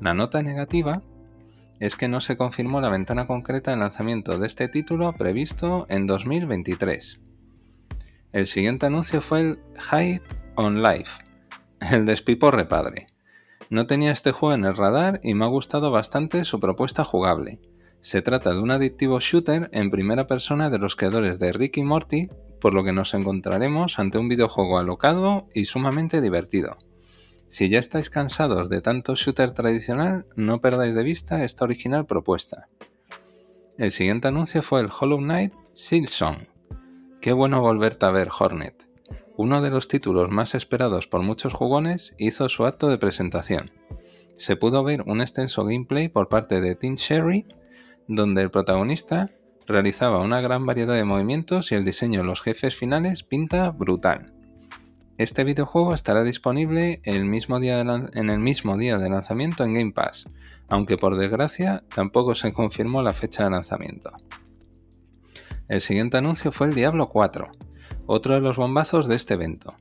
La 0.00 0.14
nota 0.14 0.42
negativa 0.42 1.00
es 1.80 1.96
que 1.96 2.08
no 2.08 2.20
se 2.20 2.36
confirmó 2.36 2.80
la 2.80 2.90
ventana 2.90 3.26
concreta 3.26 3.70
de 3.70 3.76
lanzamiento 3.76 4.38
de 4.38 4.46
este 4.46 4.68
título 4.68 5.12
previsto 5.14 5.86
en 5.88 6.06
2023. 6.06 7.21
El 8.32 8.46
siguiente 8.46 8.86
anuncio 8.86 9.20
fue 9.20 9.40
el 9.40 9.58
Hide 9.92 10.22
on 10.54 10.82
Life, 10.82 11.22
el 11.92 12.06
despiporre 12.06 12.64
padre. 12.64 13.08
No 13.68 13.86
tenía 13.86 14.10
este 14.10 14.32
juego 14.32 14.54
en 14.54 14.64
el 14.64 14.74
radar 14.74 15.20
y 15.22 15.34
me 15.34 15.44
ha 15.44 15.48
gustado 15.48 15.90
bastante 15.90 16.44
su 16.44 16.58
propuesta 16.58 17.04
jugable. 17.04 17.60
Se 18.00 18.22
trata 18.22 18.54
de 18.54 18.60
un 18.60 18.70
adictivo 18.70 19.20
shooter 19.20 19.68
en 19.72 19.90
primera 19.90 20.26
persona 20.26 20.70
de 20.70 20.78
los 20.78 20.96
creadores 20.96 21.40
de 21.40 21.52
Rick 21.52 21.76
y 21.76 21.82
Morty, 21.82 22.30
por 22.58 22.72
lo 22.72 22.84
que 22.84 22.92
nos 22.92 23.12
encontraremos 23.12 23.98
ante 23.98 24.16
un 24.16 24.28
videojuego 24.28 24.78
alocado 24.78 25.46
y 25.54 25.66
sumamente 25.66 26.22
divertido. 26.22 26.78
Si 27.48 27.68
ya 27.68 27.78
estáis 27.78 28.08
cansados 28.08 28.70
de 28.70 28.80
tanto 28.80 29.14
shooter 29.14 29.52
tradicional, 29.52 30.24
no 30.36 30.62
perdáis 30.62 30.94
de 30.94 31.02
vista 31.02 31.44
esta 31.44 31.66
original 31.66 32.06
propuesta. 32.06 32.68
El 33.76 33.90
siguiente 33.90 34.28
anuncio 34.28 34.62
fue 34.62 34.80
el 34.80 34.88
Hollow 34.88 35.18
Knight 35.18 35.52
Silksong, 35.74 36.46
Qué 37.22 37.32
bueno 37.32 37.60
volverte 37.60 38.04
a 38.04 38.10
ver, 38.10 38.30
Hornet. 38.36 38.88
Uno 39.36 39.62
de 39.62 39.70
los 39.70 39.86
títulos 39.86 40.28
más 40.32 40.56
esperados 40.56 41.06
por 41.06 41.22
muchos 41.22 41.54
jugones 41.54 42.16
hizo 42.18 42.48
su 42.48 42.66
acto 42.66 42.88
de 42.88 42.98
presentación. 42.98 43.70
Se 44.36 44.56
pudo 44.56 44.82
ver 44.82 45.02
un 45.02 45.20
extenso 45.20 45.64
gameplay 45.64 46.08
por 46.08 46.28
parte 46.28 46.60
de 46.60 46.74
Team 46.74 46.96
Sherry, 46.96 47.46
donde 48.08 48.42
el 48.42 48.50
protagonista 48.50 49.30
realizaba 49.68 50.20
una 50.20 50.40
gran 50.40 50.66
variedad 50.66 50.94
de 50.94 51.04
movimientos 51.04 51.70
y 51.70 51.76
el 51.76 51.84
diseño 51.84 52.22
de 52.22 52.26
los 52.26 52.40
jefes 52.40 52.74
finales 52.74 53.22
pinta 53.22 53.70
brutal. 53.70 54.32
Este 55.16 55.44
videojuego 55.44 55.94
estará 55.94 56.24
disponible 56.24 57.02
en 57.04 57.14
el 57.14 57.24
mismo 57.24 57.60
día 57.60 57.78
de 58.98 59.08
lanzamiento 59.08 59.62
en 59.62 59.74
Game 59.74 59.92
Pass, 59.92 60.28
aunque 60.66 60.96
por 60.96 61.16
desgracia 61.16 61.84
tampoco 61.94 62.34
se 62.34 62.52
confirmó 62.52 63.00
la 63.00 63.12
fecha 63.12 63.44
de 63.44 63.50
lanzamiento. 63.50 64.10
El 65.68 65.80
siguiente 65.80 66.16
anuncio 66.16 66.52
fue 66.52 66.66
el 66.66 66.74
Diablo 66.74 67.08
4, 67.08 67.50
otro 68.06 68.34
de 68.34 68.40
los 68.40 68.56
bombazos 68.56 69.08
de 69.08 69.14
este 69.14 69.34
evento. 69.34 69.76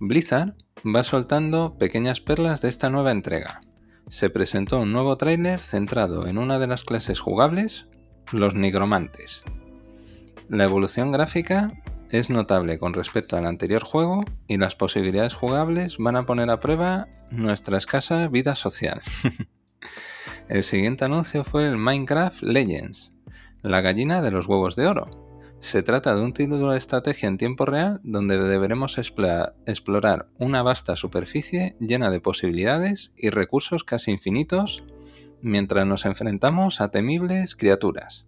Blizzard 0.00 0.54
va 0.84 1.02
soltando 1.02 1.76
pequeñas 1.76 2.20
perlas 2.20 2.62
de 2.62 2.68
esta 2.68 2.88
nueva 2.88 3.10
entrega. 3.10 3.60
Se 4.08 4.30
presentó 4.30 4.80
un 4.80 4.92
nuevo 4.92 5.16
tráiler 5.16 5.60
centrado 5.60 6.26
en 6.26 6.38
una 6.38 6.58
de 6.58 6.68
las 6.68 6.84
clases 6.84 7.20
jugables, 7.20 7.86
los 8.32 8.54
nigromantes. 8.54 9.44
La 10.48 10.64
evolución 10.64 11.12
gráfica 11.12 11.72
es 12.10 12.30
notable 12.30 12.78
con 12.78 12.94
respecto 12.94 13.36
al 13.36 13.44
anterior 13.44 13.82
juego 13.82 14.24
y 14.46 14.56
las 14.56 14.76
posibilidades 14.76 15.34
jugables 15.34 15.98
van 15.98 16.16
a 16.16 16.24
poner 16.24 16.48
a 16.48 16.60
prueba 16.60 17.08
nuestra 17.30 17.76
escasa 17.76 18.28
vida 18.28 18.54
social. 18.54 19.02
el 20.48 20.64
siguiente 20.64 21.04
anuncio 21.04 21.44
fue 21.44 21.66
el 21.66 21.76
Minecraft 21.76 22.42
Legends, 22.42 23.14
la 23.62 23.80
gallina 23.80 24.22
de 24.22 24.30
los 24.30 24.46
huevos 24.46 24.76
de 24.76 24.86
oro 24.86 25.28
se 25.60 25.82
trata 25.82 26.14
de 26.14 26.22
un 26.22 26.32
título 26.32 26.70
de 26.70 26.78
estrategia 26.78 27.28
en 27.28 27.36
tiempo 27.36 27.64
real 27.66 28.00
donde 28.04 28.38
deberemos 28.38 28.96
explorar 28.96 30.28
una 30.38 30.62
vasta 30.62 30.94
superficie 30.94 31.76
llena 31.80 32.10
de 32.10 32.20
posibilidades 32.20 33.12
y 33.16 33.30
recursos 33.30 33.82
casi 33.82 34.12
infinitos 34.12 34.84
mientras 35.42 35.84
nos 35.84 36.06
enfrentamos 36.06 36.80
a 36.80 36.90
temibles 36.90 37.56
criaturas. 37.56 38.26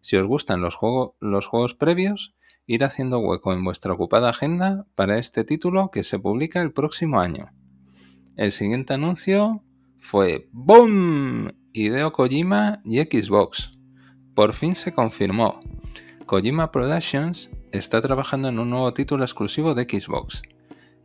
Si 0.00 0.16
os 0.16 0.26
gustan 0.26 0.60
los, 0.60 0.74
juegos 0.74 1.74
previos, 1.74 2.34
ir 2.66 2.82
haciendo 2.82 3.20
hueco 3.20 3.52
en 3.52 3.62
vuestra 3.62 3.92
ocupada 3.92 4.30
agenda 4.30 4.86
para 4.96 5.18
este 5.18 5.44
título 5.44 5.90
que 5.92 6.02
se 6.02 6.18
publica 6.18 6.60
el 6.60 6.72
próximo 6.72 7.20
año. 7.20 7.52
El 8.36 8.50
siguiente 8.50 8.94
anuncio 8.94 9.62
fue 9.98 10.48
¡BOOM! 10.52 11.50
Hideo 11.72 12.12
Kojima 12.12 12.82
y 12.84 13.00
Xbox. 13.00 13.73
Por 14.34 14.52
fin 14.52 14.74
se 14.74 14.92
confirmó. 14.92 15.60
Kojima 16.26 16.72
Productions 16.72 17.50
está 17.70 18.00
trabajando 18.00 18.48
en 18.48 18.58
un 18.58 18.70
nuevo 18.70 18.92
título 18.92 19.24
exclusivo 19.24 19.74
de 19.74 19.84
Xbox. 19.84 20.42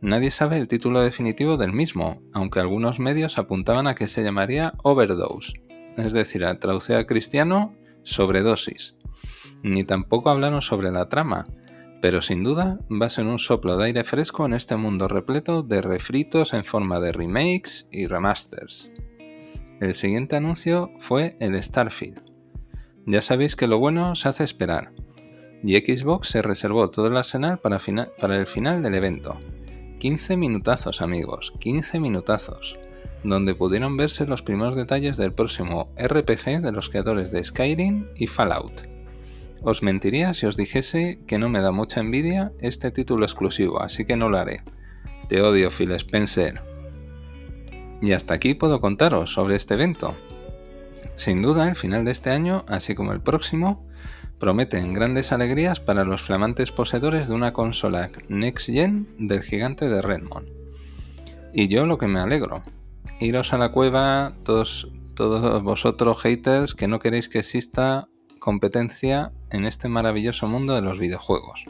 Nadie 0.00 0.30
sabe 0.30 0.56
el 0.56 0.66
título 0.66 1.00
definitivo 1.00 1.56
del 1.56 1.72
mismo, 1.72 2.22
aunque 2.32 2.58
algunos 2.58 2.98
medios 2.98 3.38
apuntaban 3.38 3.86
a 3.86 3.94
que 3.94 4.08
se 4.08 4.24
llamaría 4.24 4.72
Overdose, 4.82 5.52
es 5.96 6.12
decir, 6.12 6.44
a 6.44 6.58
traducir 6.58 6.96
al 6.96 7.06
cristiano, 7.06 7.74
sobredosis. 8.02 8.96
Ni 9.62 9.84
tampoco 9.84 10.30
hablaron 10.30 10.62
sobre 10.62 10.90
la 10.90 11.08
trama, 11.08 11.46
pero 12.00 12.22
sin 12.22 12.42
duda 12.42 12.80
va 12.90 13.06
a 13.06 13.10
ser 13.10 13.26
un 13.26 13.38
soplo 13.38 13.76
de 13.76 13.84
aire 13.84 14.04
fresco 14.04 14.46
en 14.46 14.54
este 14.54 14.76
mundo 14.76 15.06
repleto 15.06 15.62
de 15.62 15.82
refritos 15.82 16.54
en 16.54 16.64
forma 16.64 16.98
de 16.98 17.12
remakes 17.12 17.86
y 17.92 18.06
remasters. 18.06 18.90
El 19.80 19.94
siguiente 19.94 20.36
anuncio 20.36 20.90
fue 20.98 21.36
el 21.40 21.62
Starfield. 21.62 22.29
Ya 23.06 23.22
sabéis 23.22 23.56
que 23.56 23.66
lo 23.66 23.78
bueno 23.78 24.14
se 24.14 24.28
hace 24.28 24.44
esperar, 24.44 24.92
y 25.62 25.76
Xbox 25.76 26.28
se 26.28 26.42
reservó 26.42 26.90
todo 26.90 27.08
el 27.08 27.16
arsenal 27.16 27.58
para, 27.58 28.36
el 28.36 28.46
final 28.46 28.82
del 28.82 28.94
evento. 28.94 29.38
15 29.98 30.36
minutazos 30.36 31.02
amigos, 31.02 31.52
15 31.58 32.00
minutazos, 32.00 32.78
donde 33.24 33.54
pudieron 33.54 33.96
verse 33.96 34.26
los 34.26 34.42
primeros 34.42 34.76
detalles 34.76 35.16
del 35.16 35.34
próximo 35.34 35.92
RPG 35.96 36.62
de 36.62 36.72
los 36.72 36.88
creadores 36.88 37.30
de 37.30 37.44
Skyrim 37.44 38.06
y 38.16 38.26
Fallout. 38.26 38.88
Os 39.62 39.82
mentiría 39.82 40.32
si 40.32 40.46
os 40.46 40.56
dijese 40.56 41.20
que 41.26 41.38
no 41.38 41.50
me 41.50 41.60
da 41.60 41.70
mucha 41.70 42.00
envidia 42.00 42.52
este 42.60 42.90
título 42.90 43.26
exclusivo, 43.26 43.82
así 43.82 44.06
que 44.06 44.16
no 44.16 44.30
lo 44.30 44.38
haré. 44.38 44.62
Te 45.28 45.42
odio, 45.42 45.70
Phil 45.70 45.92
Spencer. 45.92 46.62
Y 48.00 48.12
hasta 48.12 48.32
aquí 48.32 48.54
puedo 48.54 48.80
contaros 48.80 49.34
sobre 49.34 49.56
este 49.56 49.74
evento. 49.74 50.16
Sin 51.20 51.42
duda, 51.42 51.68
el 51.68 51.76
final 51.76 52.06
de 52.06 52.12
este 52.12 52.30
año, 52.30 52.64
así 52.66 52.94
como 52.94 53.12
el 53.12 53.20
próximo, 53.20 53.86
prometen 54.38 54.94
grandes 54.94 55.32
alegrías 55.32 55.78
para 55.78 56.02
los 56.02 56.22
flamantes 56.22 56.72
poseedores 56.72 57.28
de 57.28 57.34
una 57.34 57.52
consola 57.52 58.10
Next 58.28 58.70
Gen 58.70 59.06
del 59.18 59.42
gigante 59.42 59.90
de 59.90 60.00
Redmond. 60.00 60.48
Y 61.52 61.68
yo 61.68 61.84
lo 61.84 61.98
que 61.98 62.06
me 62.06 62.20
alegro, 62.20 62.62
iros 63.20 63.52
a 63.52 63.58
la 63.58 63.68
cueva 63.70 64.32
todos, 64.44 64.90
vosotros 65.62 66.22
haters 66.22 66.74
que 66.74 66.88
no 66.88 67.00
queréis 67.00 67.28
que 67.28 67.40
exista 67.40 68.08
competencia 68.38 69.30
en 69.50 69.66
este 69.66 69.90
maravilloso 69.90 70.48
mundo 70.48 70.74
de 70.74 70.80
los 70.80 70.98
videojuegos. 70.98 71.66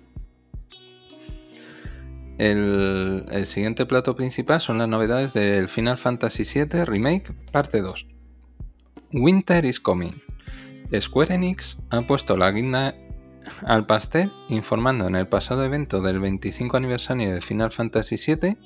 El, 2.38 3.24
el, 3.28 3.46
siguiente 3.46 3.84
plato 3.84 4.14
principal 4.14 4.60
son 4.60 4.78
las 4.78 4.86
novedades 4.86 5.32
del 5.32 5.68
Final 5.68 5.98
Fantasy 5.98 6.44
VII 6.44 6.84
Remake 6.84 7.32
Parte 7.50 7.82
2. 7.82 8.19
Winter 9.12 9.64
is 9.64 9.80
Coming. 9.80 10.22
Square 11.00 11.34
Enix 11.34 11.78
ha 11.90 12.06
puesto 12.06 12.36
la 12.36 12.52
guinda 12.52 12.94
al 13.64 13.84
pastel 13.84 14.30
informando 14.48 15.08
en 15.08 15.16
el 15.16 15.26
pasado 15.26 15.64
evento 15.64 16.00
del 16.00 16.20
25 16.20 16.76
aniversario 16.76 17.34
de 17.34 17.40
Final 17.40 17.72
Fantasy 17.72 18.14
VII 18.16 18.56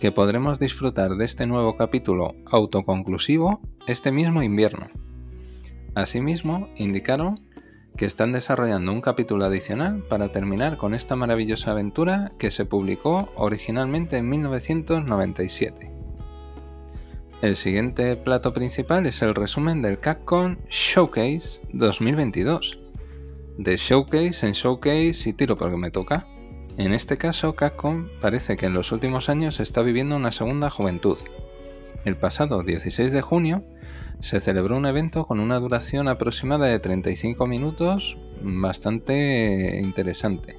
que 0.00 0.10
podremos 0.10 0.58
disfrutar 0.58 1.14
de 1.14 1.24
este 1.24 1.46
nuevo 1.46 1.76
capítulo 1.76 2.34
autoconclusivo 2.46 3.60
este 3.86 4.10
mismo 4.10 4.42
invierno. 4.42 4.88
Asimismo, 5.94 6.68
indicaron 6.74 7.46
que 7.96 8.06
están 8.06 8.32
desarrollando 8.32 8.92
un 8.92 9.00
capítulo 9.00 9.44
adicional 9.44 10.02
para 10.08 10.32
terminar 10.32 10.78
con 10.78 10.94
esta 10.94 11.14
maravillosa 11.14 11.70
aventura 11.70 12.32
que 12.40 12.50
se 12.50 12.64
publicó 12.64 13.30
originalmente 13.36 14.16
en 14.16 14.28
1997. 14.30 15.99
El 17.42 17.56
siguiente 17.56 18.16
plato 18.16 18.52
principal 18.52 19.06
es 19.06 19.22
el 19.22 19.34
resumen 19.34 19.80
del 19.80 19.98
Capcom 19.98 20.58
Showcase 20.68 21.62
2022. 21.72 22.78
De 23.56 23.78
Showcase 23.78 24.46
en 24.46 24.52
Showcase 24.52 25.30
y 25.30 25.32
tiro 25.32 25.56
porque 25.56 25.78
me 25.78 25.90
toca. 25.90 26.26
En 26.76 26.92
este 26.92 27.16
caso, 27.16 27.54
Capcom 27.54 28.10
parece 28.20 28.58
que 28.58 28.66
en 28.66 28.74
los 28.74 28.92
últimos 28.92 29.30
años 29.30 29.58
está 29.58 29.80
viviendo 29.80 30.16
una 30.16 30.32
segunda 30.32 30.68
juventud. 30.68 31.16
El 32.04 32.18
pasado 32.18 32.62
16 32.62 33.10
de 33.10 33.22
junio 33.22 33.64
se 34.18 34.40
celebró 34.40 34.76
un 34.76 34.84
evento 34.84 35.24
con 35.24 35.40
una 35.40 35.58
duración 35.60 36.08
aproximada 36.08 36.66
de 36.66 36.78
35 36.78 37.46
minutos 37.46 38.18
bastante 38.42 39.80
interesante. 39.80 40.58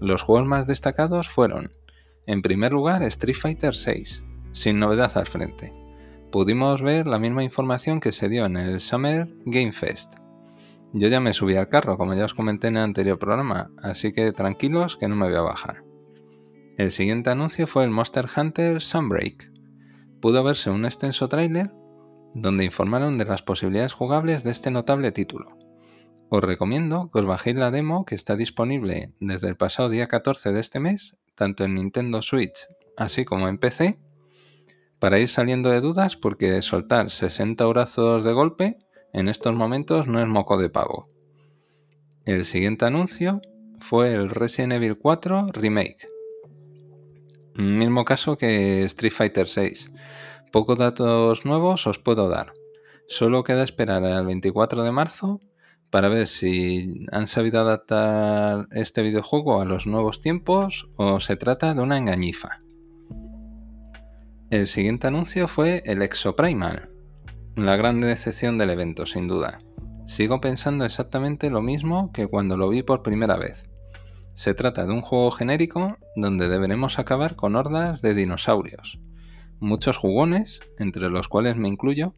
Los 0.00 0.22
juegos 0.22 0.46
más 0.46 0.68
destacados 0.68 1.28
fueron, 1.28 1.72
en 2.26 2.42
primer 2.42 2.70
lugar, 2.70 3.02
Street 3.02 3.34
Fighter 3.34 3.74
VI, 3.74 4.22
sin 4.52 4.78
novedad 4.78 5.10
al 5.16 5.26
frente 5.26 5.85
pudimos 6.30 6.82
ver 6.82 7.06
la 7.06 7.18
misma 7.18 7.44
información 7.44 8.00
que 8.00 8.12
se 8.12 8.28
dio 8.28 8.44
en 8.44 8.56
el 8.56 8.80
Summer 8.80 9.28
Game 9.44 9.72
Fest. 9.72 10.14
Yo 10.92 11.08
ya 11.08 11.20
me 11.20 11.32
subí 11.32 11.56
al 11.56 11.68
carro, 11.68 11.98
como 11.98 12.14
ya 12.14 12.24
os 12.24 12.34
comenté 12.34 12.68
en 12.68 12.76
el 12.76 12.82
anterior 12.82 13.18
programa, 13.18 13.70
así 13.82 14.12
que 14.12 14.32
tranquilos 14.32 14.96
que 14.96 15.08
no 15.08 15.16
me 15.16 15.26
voy 15.26 15.36
a 15.36 15.42
bajar. 15.42 15.84
El 16.76 16.90
siguiente 16.90 17.30
anuncio 17.30 17.66
fue 17.66 17.84
el 17.84 17.90
Monster 17.90 18.26
Hunter 18.34 18.80
Sunbreak. 18.80 19.50
Pudo 20.20 20.44
verse 20.44 20.70
un 20.70 20.84
extenso 20.84 21.28
tráiler 21.28 21.72
donde 22.34 22.64
informaron 22.64 23.18
de 23.18 23.24
las 23.24 23.42
posibilidades 23.42 23.94
jugables 23.94 24.44
de 24.44 24.50
este 24.50 24.70
notable 24.70 25.12
título. 25.12 25.56
Os 26.28 26.42
recomiendo 26.42 27.10
que 27.12 27.20
os 27.20 27.26
bajéis 27.26 27.56
la 27.56 27.70
demo 27.70 28.04
que 28.04 28.14
está 28.14 28.36
disponible 28.36 29.12
desde 29.20 29.48
el 29.48 29.56
pasado 29.56 29.88
día 29.88 30.06
14 30.06 30.52
de 30.52 30.60
este 30.60 30.80
mes, 30.80 31.16
tanto 31.34 31.64
en 31.64 31.74
Nintendo 31.74 32.20
Switch 32.20 32.66
así 32.96 33.24
como 33.24 33.48
en 33.48 33.58
PC, 33.58 33.98
para 34.98 35.18
ir 35.18 35.28
saliendo 35.28 35.70
de 35.70 35.80
dudas 35.80 36.16
porque 36.16 36.62
soltar 36.62 37.10
60 37.10 37.64
brazos 37.66 38.24
de 38.24 38.32
golpe 38.32 38.78
en 39.12 39.28
estos 39.28 39.54
momentos 39.54 40.06
no 40.08 40.20
es 40.20 40.26
moco 40.26 40.58
de 40.58 40.70
pavo. 40.70 41.08
El 42.24 42.44
siguiente 42.44 42.84
anuncio 42.84 43.40
fue 43.78 44.12
el 44.12 44.30
Resident 44.30 44.74
Evil 44.74 44.98
4 44.98 45.48
Remake. 45.52 46.08
Mismo 47.54 48.04
caso 48.04 48.36
que 48.36 48.82
Street 48.84 49.12
Fighter 49.12 49.46
6. 49.46 49.90
Pocos 50.52 50.78
datos 50.78 51.44
nuevos 51.44 51.86
os 51.86 51.98
puedo 51.98 52.28
dar. 52.28 52.52
Solo 53.08 53.44
queda 53.44 53.62
esperar 53.62 54.04
al 54.04 54.26
24 54.26 54.82
de 54.82 54.92
marzo 54.92 55.40
para 55.90 56.08
ver 56.08 56.26
si 56.26 57.06
han 57.12 57.26
sabido 57.26 57.60
adaptar 57.60 58.66
este 58.72 59.02
videojuego 59.02 59.60
a 59.60 59.64
los 59.64 59.86
nuevos 59.86 60.20
tiempos 60.20 60.88
o 60.96 61.20
se 61.20 61.36
trata 61.36 61.74
de 61.74 61.80
una 61.80 61.98
engañifa. 61.98 62.58
El 64.48 64.68
siguiente 64.68 65.08
anuncio 65.08 65.48
fue 65.48 65.82
el 65.86 66.02
Exoprimal, 66.02 66.88
la 67.56 67.74
gran 67.74 68.00
decepción 68.00 68.58
del 68.58 68.70
evento, 68.70 69.04
sin 69.04 69.26
duda. 69.26 69.58
Sigo 70.04 70.40
pensando 70.40 70.84
exactamente 70.84 71.50
lo 71.50 71.62
mismo 71.62 72.12
que 72.12 72.28
cuando 72.28 72.56
lo 72.56 72.68
vi 72.68 72.84
por 72.84 73.02
primera 73.02 73.36
vez. 73.36 73.68
Se 74.34 74.54
trata 74.54 74.86
de 74.86 74.92
un 74.92 75.00
juego 75.00 75.32
genérico 75.32 75.96
donde 76.14 76.46
deberemos 76.46 77.00
acabar 77.00 77.34
con 77.34 77.56
hordas 77.56 78.02
de 78.02 78.14
dinosaurios. 78.14 79.00
Muchos 79.58 79.96
jugones, 79.96 80.60
entre 80.78 81.10
los 81.10 81.26
cuales 81.26 81.56
me 81.56 81.68
incluyo, 81.68 82.14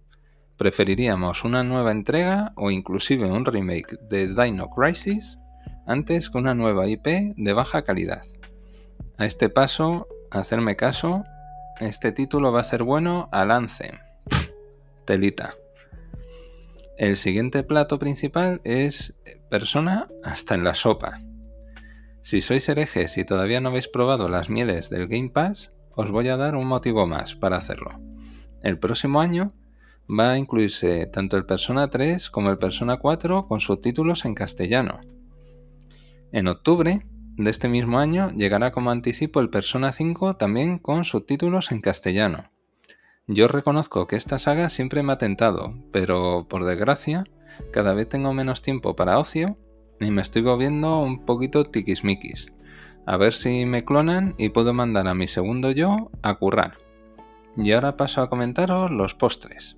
preferiríamos 0.58 1.44
una 1.44 1.64
nueva 1.64 1.92
entrega 1.92 2.52
o 2.56 2.70
inclusive 2.70 3.32
un 3.32 3.46
remake 3.46 3.96
de 4.10 4.34
Dino 4.34 4.68
Crisis 4.68 5.38
antes 5.86 6.28
que 6.28 6.36
una 6.36 6.54
nueva 6.54 6.88
IP 6.88 7.06
de 7.36 7.52
baja 7.54 7.80
calidad. 7.80 8.20
A 9.16 9.24
este 9.24 9.48
paso, 9.48 10.06
hacerme 10.30 10.76
caso 10.76 11.24
este 11.80 12.12
título 12.12 12.52
va 12.52 12.60
a 12.60 12.64
ser 12.64 12.82
bueno 12.82 13.28
a 13.32 13.44
lance. 13.44 13.98
Telita. 15.04 15.54
El 16.96 17.16
siguiente 17.16 17.62
plato 17.62 17.98
principal 17.98 18.60
es 18.64 19.16
persona 19.50 20.08
hasta 20.24 20.54
en 20.54 20.64
la 20.64 20.74
sopa. 20.74 21.20
Si 22.20 22.40
sois 22.40 22.68
herejes 22.68 23.16
y 23.16 23.24
todavía 23.24 23.60
no 23.60 23.68
habéis 23.68 23.88
probado 23.88 24.28
las 24.28 24.50
mieles 24.50 24.90
del 24.90 25.06
Game 25.06 25.30
Pass, 25.30 25.72
os 25.94 26.10
voy 26.10 26.28
a 26.28 26.36
dar 26.36 26.56
un 26.56 26.66
motivo 26.66 27.06
más 27.06 27.36
para 27.36 27.56
hacerlo. 27.56 28.00
El 28.62 28.78
próximo 28.78 29.20
año 29.20 29.52
va 30.08 30.32
a 30.32 30.38
incluirse 30.38 31.06
tanto 31.06 31.36
el 31.36 31.46
Persona 31.46 31.88
3 31.88 32.30
como 32.30 32.50
el 32.50 32.58
Persona 32.58 32.98
4 32.98 33.46
con 33.46 33.60
subtítulos 33.60 34.24
en 34.24 34.34
castellano. 34.34 35.00
En 36.32 36.48
octubre 36.48 37.06
de 37.38 37.50
este 37.50 37.68
mismo 37.68 38.00
año 38.00 38.32
llegará 38.32 38.72
como 38.72 38.90
anticipo 38.90 39.38
el 39.38 39.48
Persona 39.48 39.92
5 39.92 40.34
también 40.34 40.78
con 40.78 41.04
subtítulos 41.04 41.70
en 41.70 41.80
castellano. 41.80 42.50
Yo 43.28 43.46
reconozco 43.46 44.08
que 44.08 44.16
esta 44.16 44.40
saga 44.40 44.68
siempre 44.68 45.04
me 45.04 45.12
ha 45.12 45.18
tentado, 45.18 45.72
pero 45.92 46.46
por 46.48 46.64
desgracia, 46.64 47.24
cada 47.72 47.94
vez 47.94 48.08
tengo 48.08 48.34
menos 48.34 48.60
tiempo 48.60 48.96
para 48.96 49.18
ocio 49.18 49.56
y 50.00 50.10
me 50.10 50.20
estoy 50.20 50.42
volviendo 50.42 51.00
un 51.00 51.24
poquito 51.24 51.64
tiquismiquis. 51.64 52.52
A 53.06 53.16
ver 53.16 53.32
si 53.32 53.66
me 53.66 53.84
clonan 53.84 54.34
y 54.36 54.48
puedo 54.48 54.74
mandar 54.74 55.06
a 55.06 55.14
mi 55.14 55.28
segundo 55.28 55.70
yo 55.70 56.10
a 56.22 56.34
currar. 56.34 56.78
Y 57.56 57.70
ahora 57.70 57.96
paso 57.96 58.20
a 58.20 58.28
comentaros 58.28 58.90
los 58.90 59.14
postres. 59.14 59.76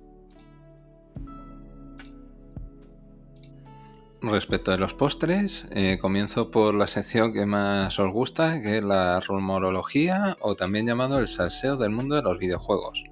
Respecto 4.23 4.71
a 4.71 4.77
los 4.77 4.93
postres, 4.93 5.67
eh, 5.71 5.97
comienzo 5.99 6.51
por 6.51 6.75
la 6.75 6.85
sección 6.85 7.33
que 7.33 7.47
más 7.47 7.97
os 7.97 8.11
gusta, 8.11 8.61
que 8.61 8.77
es 8.77 8.83
la 8.83 9.19
rumorología 9.19 10.37
o 10.41 10.55
también 10.55 10.85
llamado 10.85 11.17
el 11.17 11.27
salseo 11.27 11.75
del 11.75 11.89
mundo 11.89 12.15
de 12.15 12.21
los 12.21 12.37
videojuegos. 12.37 13.03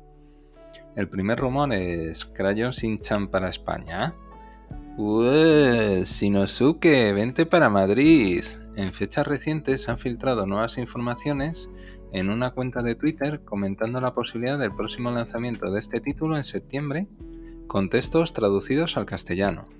El 0.95 1.09
primer 1.09 1.39
rumor 1.39 1.73
es 1.73 2.25
Crayon 2.25 2.71
Shin-chan 2.71 3.29
para 3.29 3.49
España. 3.49 4.13
Uy, 4.97 6.03
Shinosuke, 6.03 7.11
vente 7.13 7.47
para 7.47 7.71
Madrid. 7.71 8.43
En 8.75 8.93
fechas 8.93 9.25
recientes 9.25 9.89
han 9.89 9.97
filtrado 9.97 10.45
nuevas 10.45 10.77
informaciones 10.77 11.71
en 12.11 12.29
una 12.29 12.51
cuenta 12.51 12.83
de 12.83 12.93
Twitter 12.93 13.43
comentando 13.43 13.99
la 13.99 14.13
posibilidad 14.13 14.59
del 14.59 14.75
próximo 14.75 15.09
lanzamiento 15.09 15.71
de 15.71 15.79
este 15.79 16.01
título 16.01 16.37
en 16.37 16.45
septiembre 16.45 17.07
con 17.65 17.89
textos 17.89 18.31
traducidos 18.33 18.95
al 18.95 19.07
castellano. 19.07 19.78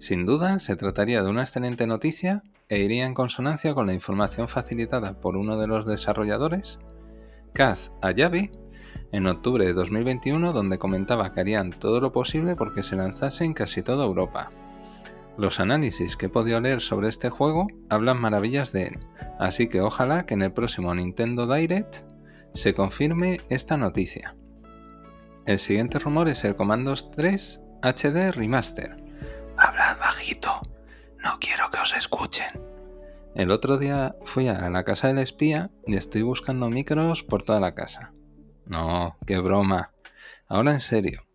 Sin 0.00 0.24
duda, 0.24 0.58
se 0.60 0.76
trataría 0.76 1.22
de 1.22 1.28
una 1.28 1.42
excelente 1.42 1.86
noticia 1.86 2.42
e 2.70 2.78
iría 2.78 3.04
en 3.04 3.12
consonancia 3.12 3.74
con 3.74 3.86
la 3.86 3.92
información 3.92 4.48
facilitada 4.48 5.20
por 5.20 5.36
uno 5.36 5.58
de 5.58 5.66
los 5.66 5.84
desarrolladores, 5.84 6.78
Kaz 7.52 7.92
Ayabi, 8.00 8.50
en 9.12 9.26
octubre 9.26 9.66
de 9.66 9.74
2021, 9.74 10.54
donde 10.54 10.78
comentaba 10.78 11.34
que 11.34 11.40
harían 11.40 11.72
todo 11.72 12.00
lo 12.00 12.12
posible 12.12 12.56
porque 12.56 12.82
se 12.82 12.96
lanzase 12.96 13.44
en 13.44 13.52
casi 13.52 13.82
toda 13.82 14.06
Europa. 14.06 14.48
Los 15.36 15.60
análisis 15.60 16.16
que 16.16 16.26
he 16.26 16.30
podido 16.30 16.62
leer 16.62 16.80
sobre 16.80 17.10
este 17.10 17.28
juego 17.28 17.66
hablan 17.90 18.22
maravillas 18.22 18.72
de 18.72 18.84
él, 18.84 19.00
así 19.38 19.68
que 19.68 19.82
ojalá 19.82 20.24
que 20.24 20.32
en 20.32 20.40
el 20.40 20.52
próximo 20.54 20.94
Nintendo 20.94 21.46
Direct 21.46 22.06
se 22.54 22.72
confirme 22.72 23.42
esta 23.50 23.76
noticia. 23.76 24.34
El 25.44 25.58
siguiente 25.58 25.98
rumor 25.98 26.30
es 26.30 26.42
el 26.44 26.56
Commandos 26.56 27.10
3 27.10 27.60
HD 27.82 28.32
Remaster, 28.32 28.99
Hablad 29.60 29.98
bajito. 29.98 30.62
No 31.18 31.38
quiero 31.38 31.68
que 31.70 31.78
os 31.78 31.94
escuchen. 31.94 32.48
El 33.34 33.50
otro 33.50 33.76
día 33.76 34.16
fui 34.24 34.48
a 34.48 34.70
la 34.70 34.84
casa 34.84 35.08
del 35.08 35.18
espía 35.18 35.70
y 35.86 35.96
estoy 35.96 36.22
buscando 36.22 36.70
micros 36.70 37.22
por 37.22 37.42
toda 37.42 37.60
la 37.60 37.74
casa. 37.74 38.14
No, 38.64 39.18
qué 39.26 39.38
broma. 39.38 39.92
Ahora 40.48 40.72
en 40.72 40.80
serio. 40.80 41.26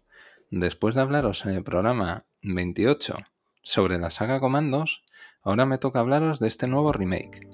Después 0.50 0.96
de 0.96 1.02
hablaros 1.02 1.46
en 1.46 1.52
el 1.52 1.64
programa 1.64 2.26
28 2.42 3.16
sobre 3.62 4.00
la 4.00 4.10
saga 4.10 4.40
Comandos, 4.40 5.04
ahora 5.44 5.68
me 5.68 5.78
toca 5.78 6.00
hablaros 6.00 6.40
de 6.40 6.48
este 6.48 6.66
nuevo 6.66 6.94
remake. 6.94 7.48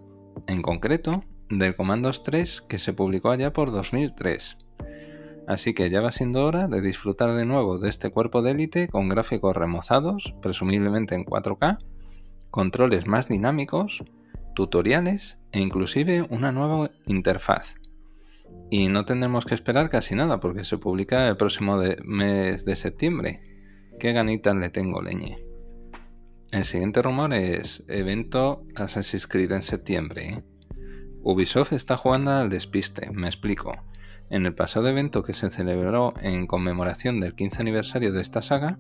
En 0.48 0.62
concreto, 0.62 1.26
del 1.50 1.76
Comandos 1.76 2.24
3 2.24 2.62
que 2.62 2.80
se 2.80 2.94
publicó 2.94 3.32
allá 3.32 3.52
por 3.52 3.72
2003 3.72 4.58
así 5.52 5.74
que 5.74 5.90
ya 5.90 6.02
va 6.02 6.12
siendo 6.12 6.46
hora 6.46 6.68
de 6.68 6.82
disfrutar 6.82 7.34
de 7.34 7.46
nuevo 7.46 7.78
de 7.78 7.90
este 7.90 8.10
cuerpo 8.10 8.42
de 8.42 8.52
élite 8.52 8.88
con 8.88 9.10
gráficos 9.10 9.56
remozados, 9.56 10.34
presumiblemente 10.42 11.14
en 11.14 11.26
4K, 11.26 11.78
controles 12.50 13.06
más 13.06 13.28
dinámicos, 13.28 14.04
tutoriales 14.56 15.40
e 15.52 15.60
inclusive 15.60 16.26
una 16.30 16.52
nueva 16.52 16.92
interfaz. 17.06 17.76
Y 18.70 18.88
no 18.88 19.04
tendremos 19.04 19.46
que 19.46 19.56
esperar 19.56 19.90
casi 19.90 20.16
nada 20.16 20.40
porque 20.40 20.64
se 20.64 20.78
publica 20.78 21.28
el 21.28 21.36
próximo 21.36 21.78
mes 22.06 22.64
de 22.64 22.76
septiembre. 22.78 23.42
Qué 24.00 24.14
ganitas 24.14 24.56
le 24.56 24.70
tengo, 24.70 25.02
leñe. 25.02 25.44
El 26.54 26.64
siguiente 26.66 27.02
rumor 27.02 27.34
es 27.34 27.84
evento 27.88 28.64
Assassin's 28.76 29.28
Creed 29.28 29.52
en 29.52 29.62
septiembre. 29.62 30.30
¿eh? 30.30 30.44
Ubisoft 31.24 31.74
está 31.74 31.98
jugando 31.98 32.32
al 32.32 32.50
despiste, 32.50 33.12
me 33.12 33.28
explico. 33.28 33.74
En 34.32 34.46
el 34.46 34.56
pasado 34.56 34.88
evento 34.88 35.24
que 35.24 35.34
se 35.34 35.50
celebró 35.50 36.14
en 36.22 36.48
conmemoración 36.48 37.20
del 37.20 37.36
15 37.36 37.64
aniversario 37.64 38.14
de 38.14 38.22
esta 38.22 38.42
saga, 38.42 38.80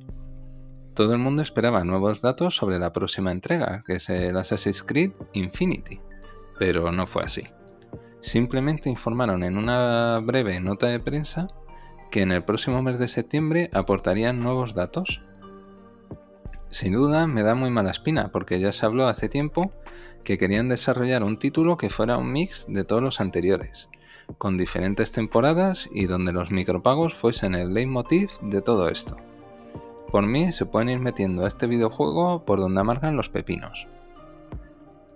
todo 0.93 1.11
el 1.11 1.19
mundo 1.19 1.41
esperaba 1.41 1.83
nuevos 1.83 2.21
datos 2.21 2.55
sobre 2.55 2.79
la 2.79 2.93
próxima 2.93 3.33
entrega, 3.33 3.83
que 3.85 3.95
es 3.95 4.09
el 4.09 4.37
Assassin's 4.37 4.81
Creed 4.81 5.11
Infinity, 5.33 5.99
pero 6.57 6.93
no 6.93 7.05
fue 7.05 7.23
así. 7.23 7.41
Simplemente 8.21 8.89
informaron 8.89 9.43
en 9.43 9.57
una 9.57 10.19
breve 10.19 10.61
nota 10.61 10.87
de 10.87 11.01
prensa 11.01 11.47
que 12.11 12.21
en 12.21 12.31
el 12.31 12.45
próximo 12.45 12.81
mes 12.81 12.97
de 12.97 13.09
septiembre 13.09 13.69
aportarían 13.73 14.39
nuevos 14.39 14.73
datos. 14.73 15.21
Sin 16.69 16.93
duda 16.93 17.27
me 17.27 17.43
da 17.43 17.55
muy 17.55 17.71
mala 17.71 17.91
espina 17.91 18.31
porque 18.31 18.61
ya 18.61 18.71
se 18.71 18.85
habló 18.85 19.05
hace 19.05 19.27
tiempo 19.27 19.73
que 20.23 20.37
querían 20.37 20.69
desarrollar 20.69 21.23
un 21.23 21.39
título 21.39 21.75
que 21.75 21.89
fuera 21.89 22.17
un 22.17 22.31
mix 22.31 22.67
de 22.69 22.85
todos 22.85 23.03
los 23.03 23.19
anteriores, 23.19 23.89
con 24.37 24.57
diferentes 24.57 25.11
temporadas 25.11 25.89
y 25.91 26.05
donde 26.05 26.33
los 26.33 26.51
micropagos 26.51 27.13
fuesen 27.13 27.55
el 27.55 27.73
leitmotiv 27.73 28.29
de 28.41 28.61
todo 28.61 28.89
esto. 28.89 29.17
Por 30.11 30.27
mí 30.27 30.51
se 30.51 30.65
pueden 30.65 30.89
ir 30.89 30.99
metiendo 30.99 31.45
a 31.45 31.47
este 31.47 31.67
videojuego 31.67 32.43
por 32.43 32.59
donde 32.59 32.81
amargan 32.81 33.15
los 33.15 33.29
pepinos. 33.29 33.87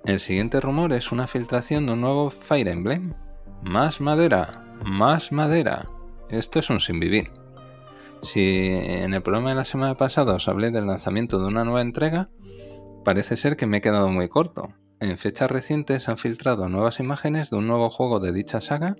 El 0.05 0.19
siguiente 0.19 0.59
rumor 0.59 0.93
es 0.93 1.11
una 1.11 1.27
filtración 1.27 1.85
de 1.85 1.93
un 1.93 2.01
nuevo 2.01 2.29
Fire 2.29 2.67
Emblem. 2.67 3.13
Más 3.63 3.99
madera, 3.99 4.63
más 4.83 5.31
madera. 5.31 5.87
Esto 6.29 6.59
es 6.59 6.69
un 6.69 6.79
sin 6.79 6.99
vivir. 6.99 7.31
Si 8.21 8.41
en 8.41 9.13
el 9.13 9.21
programa 9.21 9.49
de 9.49 9.55
la 9.55 9.63
semana 9.65 9.95
pasada 9.95 10.35
os 10.35 10.47
hablé 10.47 10.71
del 10.71 10.87
lanzamiento 10.87 11.39
de 11.39 11.47
una 11.47 11.63
nueva 11.63 11.81
entrega, 11.81 12.29
parece 13.03 13.35
ser 13.35 13.57
que 13.57 13.67
me 13.67 13.77
he 13.77 13.81
quedado 13.81 14.09
muy 14.09 14.29
corto, 14.29 14.69
en 14.99 15.17
fechas 15.17 15.51
recientes 15.51 16.07
han 16.07 16.17
filtrado 16.17 16.69
nuevas 16.69 16.99
imágenes 16.99 17.49
de 17.49 17.57
un 17.57 17.67
nuevo 17.67 17.89
juego 17.89 18.19
de 18.19 18.31
dicha 18.31 18.61
saga 18.61 18.95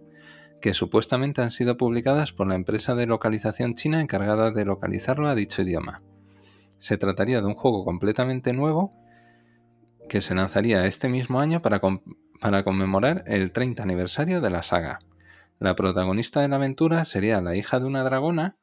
que 0.61 0.73
supuestamente 0.73 1.41
han 1.41 1.51
sido 1.51 1.77
publicadas 1.77 2.33
por 2.33 2.47
la 2.47 2.55
empresa 2.55 2.95
de 2.95 3.05
localización 3.05 3.73
china 3.73 4.01
encargada 4.01 4.51
de 4.51 4.65
localizarlo 4.65 5.27
a 5.27 5.35
dicho 5.35 5.61
idioma. 5.61 6.01
Se 6.79 6.97
trataría 6.97 7.41
de 7.41 7.47
un 7.47 7.53
juego 7.53 7.85
completamente 7.85 8.51
nuevo 8.51 8.93
que 10.09 10.21
se 10.21 10.35
lanzaría 10.35 10.85
este 10.85 11.07
mismo 11.07 11.39
año 11.39 11.61
para, 11.61 11.81
para 12.39 12.63
conmemorar 12.63 13.23
el 13.27 13.51
30 13.51 13.83
aniversario 13.83 14.41
de 14.41 14.49
la 14.49 14.63
saga. 14.63 14.99
La 15.59 15.75
protagonista 15.75 16.41
de 16.41 16.49
la 16.49 16.57
aventura 16.57 17.05
sería 17.05 17.41
la 17.41 17.55
hija 17.55 17.79
de 17.79 17.85
una 17.85 18.03
dragona 18.03 18.57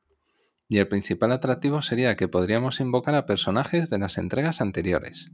y 0.68 0.78
el 0.78 0.88
principal 0.88 1.32
atractivo 1.32 1.82
sería 1.82 2.14
que 2.16 2.28
podríamos 2.28 2.80
invocar 2.80 3.14
a 3.14 3.26
personajes 3.26 3.90
de 3.90 3.98
las 3.98 4.18
entregas 4.18 4.60
anteriores 4.60 5.30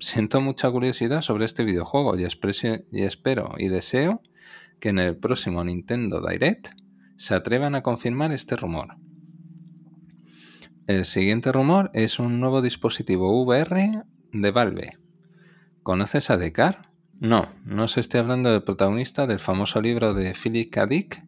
siento 0.00 0.40
mucha 0.40 0.70
curiosidad 0.70 1.22
sobre 1.22 1.44
este 1.44 1.64
videojuego 1.64 2.16
y, 2.18 2.22
y 2.22 3.02
espero 3.02 3.54
y 3.58 3.68
deseo 3.68 4.22
que 4.80 4.88
en 4.88 4.98
el 4.98 5.16
próximo 5.16 5.62
Nintendo 5.62 6.20
Direct 6.26 6.68
se 7.16 7.34
atrevan 7.34 7.74
a 7.74 7.82
confirmar 7.82 8.32
este 8.32 8.56
rumor. 8.56 8.96
El 10.86 11.04
siguiente 11.04 11.52
rumor 11.52 11.90
es 11.92 12.18
un 12.18 12.40
nuevo 12.40 12.62
dispositivo 12.62 13.42
VR 13.44 14.02
de 14.32 14.50
Valve. 14.50 14.98
¿Conoces 15.82 16.30
a 16.30 16.36
Decar? 16.36 16.90
No, 17.20 17.52
no 17.64 17.86
se 17.86 18.00
esté 18.00 18.18
hablando 18.18 18.50
del 18.50 18.62
protagonista 18.62 19.26
del 19.26 19.38
famoso 19.38 19.80
libro 19.80 20.14
de 20.14 20.32
Philip 20.32 20.72
K. 20.72 20.86
Dick 20.86 21.22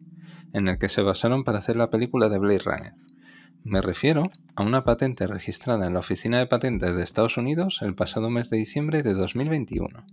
en 0.53 0.67
el 0.67 0.77
que 0.77 0.89
se 0.89 1.01
basaron 1.01 1.43
para 1.43 1.59
hacer 1.59 1.75
la 1.75 1.89
película 1.89 2.29
de 2.29 2.39
Blade 2.39 2.59
Runner. 2.59 2.93
Me 3.65 3.81
refiero 3.81 4.29
a 4.55 4.63
una 4.63 4.83
patente 4.83 5.25
registrada 5.25 5.87
en 5.87 5.93
la 5.93 5.99
Oficina 5.99 6.37
de 6.37 6.47
Patentes 6.47 6.97
de 6.97 7.03
Estados 7.03 7.37
Unidos 7.37 7.79
el 7.81 7.95
pasado 7.95 8.29
mes 8.29 8.49
de 8.49 8.57
diciembre 8.57 9.03
de 9.03 9.13
2021. 9.13 10.05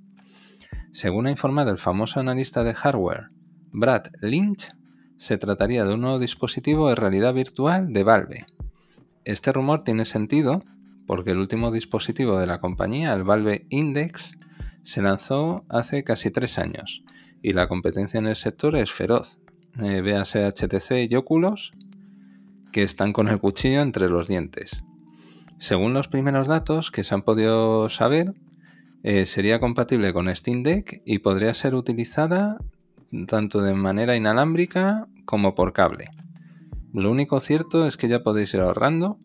Según 0.92 1.26
ha 1.26 1.32
informado 1.32 1.72
el 1.72 1.78
famoso 1.78 2.20
analista 2.20 2.62
de 2.62 2.74
hardware 2.74 3.30
Brad 3.72 4.04
Lynch, 4.20 4.72
se 5.16 5.36
trataría 5.36 5.84
de 5.84 5.94
un 5.94 6.02
nuevo 6.02 6.20
dispositivo 6.20 6.88
de 6.88 6.94
realidad 6.94 7.34
virtual 7.34 7.92
de 7.92 8.04
Valve. 8.04 8.46
Este 9.24 9.52
rumor 9.52 9.82
tiene 9.82 10.04
sentido 10.04 10.62
porque 11.08 11.32
el 11.32 11.38
último 11.38 11.72
dispositivo 11.72 12.38
de 12.38 12.46
la 12.46 12.60
compañía, 12.60 13.12
el 13.14 13.24
Valve 13.24 13.66
Index, 13.68 14.38
se 14.82 15.02
lanzó 15.02 15.64
hace 15.68 16.04
casi 16.04 16.30
tres 16.30 16.56
años 16.56 17.02
y 17.42 17.52
la 17.52 17.66
competencia 17.66 18.18
en 18.18 18.28
el 18.28 18.36
sector 18.36 18.76
es 18.76 18.92
feroz. 18.92 19.40
Eh, 19.80 20.02
HTC 20.02 21.10
y 21.10 21.16
Oculus 21.16 21.72
que 22.72 22.82
están 22.82 23.12
con 23.12 23.28
el 23.28 23.38
cuchillo 23.38 23.80
entre 23.80 24.08
los 24.08 24.28
dientes. 24.28 24.82
Según 25.58 25.92
los 25.92 26.08
primeros 26.08 26.48
datos 26.48 26.90
que 26.90 27.04
se 27.04 27.14
han 27.14 27.22
podido 27.22 27.88
saber, 27.88 28.34
eh, 29.02 29.26
sería 29.26 29.60
compatible 29.60 30.12
con 30.12 30.34
Steam 30.34 30.62
Deck 30.62 31.02
y 31.04 31.18
podría 31.18 31.54
ser 31.54 31.74
utilizada 31.74 32.58
tanto 33.26 33.62
de 33.62 33.74
manera 33.74 34.16
inalámbrica 34.16 35.06
como 35.24 35.54
por 35.54 35.72
cable. 35.72 36.06
Lo 36.92 37.10
único 37.10 37.40
cierto 37.40 37.86
es 37.86 37.96
que 37.96 38.08
ya 38.08 38.22
podéis 38.22 38.52
ir 38.54 38.60
ahorrando 38.60 39.18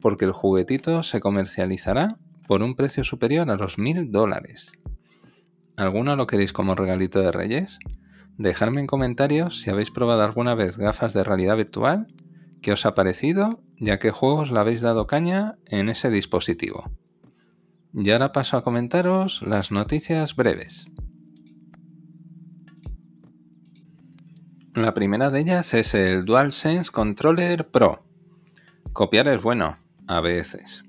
porque 0.00 0.24
el 0.24 0.32
juguetito 0.32 1.02
se 1.02 1.20
comercializará 1.20 2.18
por 2.46 2.62
un 2.62 2.76
precio 2.76 3.04
superior 3.04 3.50
a 3.50 3.56
los 3.56 3.78
mil 3.78 4.10
dólares. 4.10 4.72
¿Alguno 5.76 6.16
lo 6.16 6.26
queréis 6.26 6.52
como 6.52 6.74
regalito 6.74 7.20
de 7.20 7.32
Reyes? 7.32 7.78
Dejadme 8.38 8.80
en 8.80 8.86
comentarios 8.86 9.60
si 9.60 9.70
habéis 9.70 9.90
probado 9.90 10.22
alguna 10.22 10.54
vez 10.54 10.78
gafas 10.78 11.12
de 11.14 11.24
realidad 11.24 11.56
virtual, 11.56 12.06
qué 12.66 12.72
os 12.72 12.84
ha 12.84 12.96
parecido 12.96 13.60
y 13.76 13.90
a 13.90 14.00
qué 14.00 14.10
juegos 14.10 14.50
le 14.50 14.58
habéis 14.58 14.80
dado 14.80 15.06
caña 15.06 15.56
en 15.66 15.88
ese 15.88 16.10
dispositivo. 16.10 16.90
Y 17.94 18.10
ahora 18.10 18.32
paso 18.32 18.56
a 18.56 18.64
comentaros 18.64 19.40
las 19.42 19.70
noticias 19.70 20.34
breves. 20.34 20.86
La 24.74 24.94
primera 24.94 25.30
de 25.30 25.38
ellas 25.38 25.74
es 25.74 25.94
el 25.94 26.24
DualSense 26.24 26.90
Controller 26.90 27.68
Pro. 27.68 28.04
Copiar 28.92 29.28
es 29.28 29.40
bueno, 29.40 29.76
a 30.08 30.20
veces. 30.20 30.82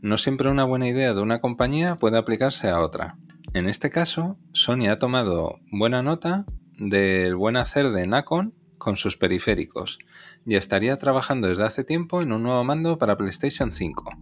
No 0.00 0.16
siempre 0.16 0.48
una 0.48 0.64
buena 0.64 0.88
idea 0.88 1.12
de 1.12 1.20
una 1.20 1.42
compañía 1.42 1.96
puede 1.96 2.16
aplicarse 2.16 2.70
a 2.70 2.80
otra. 2.80 3.18
En 3.52 3.66
este 3.66 3.90
caso, 3.90 4.38
Sony 4.52 4.88
ha 4.88 4.98
tomado 4.98 5.56
buena 5.70 6.02
nota 6.02 6.46
del 6.78 7.36
buen 7.36 7.58
hacer 7.58 7.90
de 7.90 8.06
Nacon 8.06 8.54
con 8.78 8.96
sus 8.96 9.16
periféricos 9.16 9.98
y 10.46 10.54
estaría 10.54 10.96
trabajando 10.96 11.48
desde 11.48 11.64
hace 11.64 11.84
tiempo 11.84 12.22
en 12.22 12.32
un 12.32 12.44
nuevo 12.44 12.64
mando 12.64 12.98
para 12.98 13.16
PlayStation 13.16 13.72
5. 13.72 14.12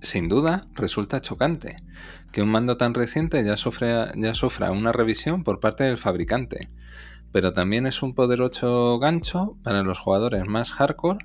Sin 0.00 0.28
duda, 0.28 0.66
resulta 0.74 1.20
chocante 1.20 1.76
que 2.32 2.42
un 2.42 2.48
mando 2.48 2.76
tan 2.76 2.94
reciente 2.94 3.44
ya, 3.44 3.54
ya 4.16 4.34
sufra 4.34 4.72
una 4.72 4.90
revisión 4.90 5.44
por 5.44 5.60
parte 5.60 5.84
del 5.84 5.96
fabricante, 5.96 6.70
pero 7.30 7.52
también 7.52 7.86
es 7.86 8.02
un 8.02 8.14
poderoso 8.14 8.98
gancho 8.98 9.56
para 9.62 9.82
los 9.82 10.00
jugadores 10.00 10.46
más 10.46 10.72
hardcore 10.72 11.24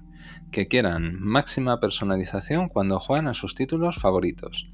que 0.52 0.68
quieran 0.68 1.20
máxima 1.20 1.80
personalización 1.80 2.70
cuando 2.70 3.00
juegan 3.00 3.28
a 3.28 3.34
sus 3.34 3.56
títulos 3.56 3.98
favoritos. 3.98 4.70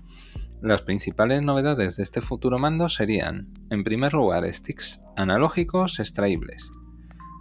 Las 0.61 0.81
principales 0.81 1.41
novedades 1.41 1.97
de 1.97 2.03
este 2.03 2.21
futuro 2.21 2.59
mando 2.59 2.89
serían, 2.89 3.53
en 3.69 3.83
primer 3.83 4.13
lugar, 4.13 4.45
sticks 4.53 5.01
analógicos 5.15 5.99
extraíbles. 5.99 6.71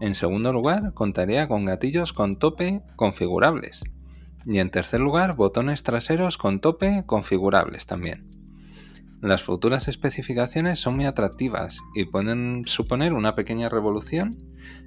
En 0.03 0.17
segundo 0.17 0.53
lugar, 0.53 0.95
contaría 0.95 1.47
con 1.47 1.65
gatillos 1.65 2.13
con 2.13 2.37
tope 2.37 2.83
configurables, 2.97 3.85
y 4.45 4.59
en 4.59 4.69
tercer 4.69 5.01
lugar, 5.01 5.37
botones 5.37 5.85
traseros 5.85 6.39
con 6.39 6.61
tope 6.61 7.05
configurables 7.07 7.87
también. 7.87 8.29
Las 9.21 9.45
futuras 9.45 9.87
especificaciones 9.87 10.81
son 10.81 10.97
muy 10.97 11.05
atractivas 11.05 11.79
y 11.95 12.07
pueden 12.07 12.65
suponer 12.67 13.13
una 13.13 13.37
pequeña 13.37 13.69
revolución 13.69 14.37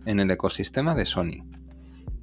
en 0.06 0.19
el 0.19 0.30
ecosistema 0.32 0.95
de 0.95 1.06
Sony. 1.06 1.47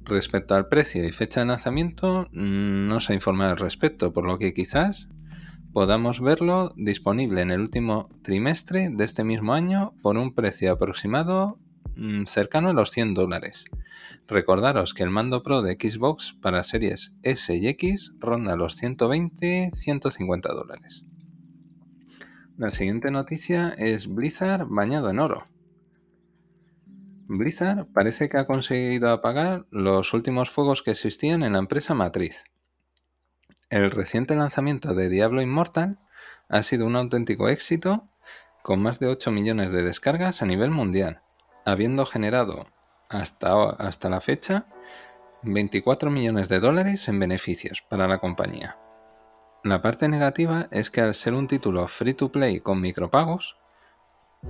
Respecto 0.03 0.53
al 0.53 0.67
precio 0.67 1.03
y 1.03 1.11
fecha 1.11 1.39
de 1.39 1.47
lanzamiento, 1.47 2.27
no 2.31 2.99
se 2.99 3.13
ha 3.13 3.15
informado 3.15 3.53
al 3.53 3.57
respecto, 3.57 4.13
por 4.13 4.27
lo 4.27 4.37
que 4.37 4.53
quizás 4.53 5.09
podamos 5.73 6.21
verlo 6.21 6.71
disponible 6.75 7.41
en 7.41 7.49
el 7.49 7.61
último 7.61 8.07
trimestre 8.21 8.89
de 8.91 9.03
este 9.03 9.23
mismo 9.23 9.55
año 9.55 9.95
por 10.03 10.19
un 10.19 10.35
precio 10.35 10.71
aproximado 10.71 11.57
mm, 11.95 12.25
cercano 12.25 12.69
a 12.69 12.73
los 12.73 12.91
100 12.91 13.13
dólares. 13.13 13.65
Recordaros 14.27 14.93
que 14.93 15.03
el 15.03 15.09
mando 15.09 15.43
Pro 15.43 15.61
de 15.61 15.73
Xbox 15.73 16.35
para 16.41 16.63
series 16.63 17.15
S 17.23 17.55
y 17.55 17.67
X 17.67 18.13
ronda 18.19 18.55
los 18.55 18.81
120-150 18.81 20.41
dólares. 20.53 21.03
La 22.57 22.71
siguiente 22.71 23.09
noticia 23.09 23.69
es 23.77 24.07
Blizzard 24.07 24.67
bañado 24.67 25.09
en 25.09 25.19
oro. 25.19 25.47
Blizzard 27.27 27.87
parece 27.91 28.29
que 28.29 28.37
ha 28.37 28.45
conseguido 28.45 29.09
apagar 29.09 29.65
los 29.71 30.13
últimos 30.13 30.51
fuegos 30.51 30.83
que 30.83 30.91
existían 30.91 31.41
en 31.41 31.53
la 31.53 31.59
empresa 31.59 31.95
matriz. 31.95 32.43
El 33.71 33.89
reciente 33.89 34.35
lanzamiento 34.35 34.93
de 34.93 35.09
Diablo 35.09 35.41
Immortal 35.41 35.97
ha 36.47 36.61
sido 36.61 36.85
un 36.85 36.95
auténtico 36.95 37.49
éxito 37.49 38.07
con 38.61 38.81
más 38.81 38.99
de 38.99 39.07
8 39.07 39.31
millones 39.31 39.71
de 39.71 39.81
descargas 39.81 40.43
a 40.43 40.45
nivel 40.45 40.69
mundial, 40.69 41.22
habiendo 41.65 42.05
generado 42.05 42.67
hasta, 43.09 43.69
hasta 43.69 44.09
la 44.09 44.21
fecha 44.21 44.65
24 45.43 46.09
millones 46.09 46.49
de 46.49 46.59
dólares 46.59 47.07
en 47.07 47.19
beneficios 47.19 47.83
para 47.89 48.07
la 48.07 48.19
compañía. 48.19 48.77
La 49.63 49.81
parte 49.81 50.09
negativa 50.09 50.67
es 50.71 50.89
que 50.89 51.01
al 51.01 51.15
ser 51.15 51.33
un 51.33 51.47
título 51.47 51.87
free 51.87 52.13
to 52.13 52.31
play 52.31 52.59
con 52.59 52.81
micropagos, 52.81 53.57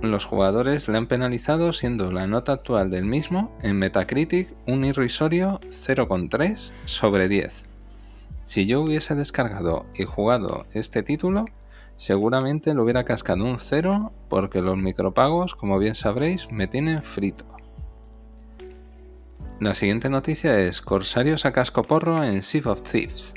los 0.02 0.24
jugadores 0.24 0.88
le 0.88 0.98
han 0.98 1.06
penalizado 1.06 1.72
siendo 1.72 2.10
la 2.10 2.26
nota 2.26 2.52
actual 2.52 2.90
del 2.90 3.04
mismo 3.04 3.56
en 3.62 3.78
Metacritic 3.78 4.56
un 4.66 4.84
irrisorio 4.84 5.60
0,3 5.68 6.72
sobre 6.84 7.28
10. 7.28 7.64
Si 8.44 8.66
yo 8.66 8.82
hubiese 8.82 9.14
descargado 9.14 9.86
y 9.94 10.04
jugado 10.04 10.66
este 10.72 11.02
título, 11.02 11.46
seguramente 11.96 12.74
lo 12.74 12.82
hubiera 12.82 13.04
cascado 13.04 13.44
un 13.44 13.58
0 13.58 14.12
porque 14.28 14.60
los 14.60 14.76
micropagos, 14.76 15.54
como 15.54 15.78
bien 15.78 15.94
sabréis, 15.94 16.50
me 16.50 16.66
tienen 16.66 17.02
frito. 17.02 17.44
La 19.60 19.74
siguiente 19.74 20.10
noticia 20.10 20.58
es 20.58 20.80
Corsarios 20.80 21.46
a 21.46 21.52
casco 21.52 21.82
porro 21.82 22.24
en 22.24 22.42
Sea 22.42 22.62
of 22.66 22.82
Thieves. 22.82 23.34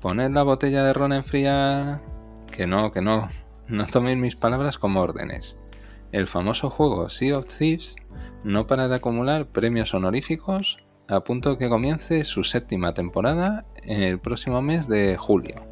Poned 0.00 0.30
la 0.30 0.42
botella 0.42 0.84
de 0.84 0.92
ron 0.92 1.12
en 1.12 1.24
fría... 1.24 2.02
Que 2.50 2.66
no, 2.66 2.92
que 2.92 3.00
no. 3.00 3.28
No 3.66 3.86
toméis 3.86 4.18
mis 4.18 4.36
palabras 4.36 4.76
como 4.76 5.00
órdenes. 5.00 5.56
El 6.12 6.26
famoso 6.26 6.68
juego 6.68 7.08
Sea 7.08 7.38
of 7.38 7.46
Thieves 7.46 7.96
no 8.44 8.66
para 8.66 8.88
de 8.88 8.96
acumular 8.96 9.46
premios 9.46 9.94
honoríficos 9.94 10.78
a 11.08 11.20
punto 11.24 11.56
que 11.56 11.68
comience 11.68 12.24
su 12.24 12.44
séptima 12.44 12.92
temporada 12.92 13.64
en 13.82 14.02
el 14.02 14.18
próximo 14.18 14.60
mes 14.60 14.88
de 14.88 15.16
julio. 15.16 15.71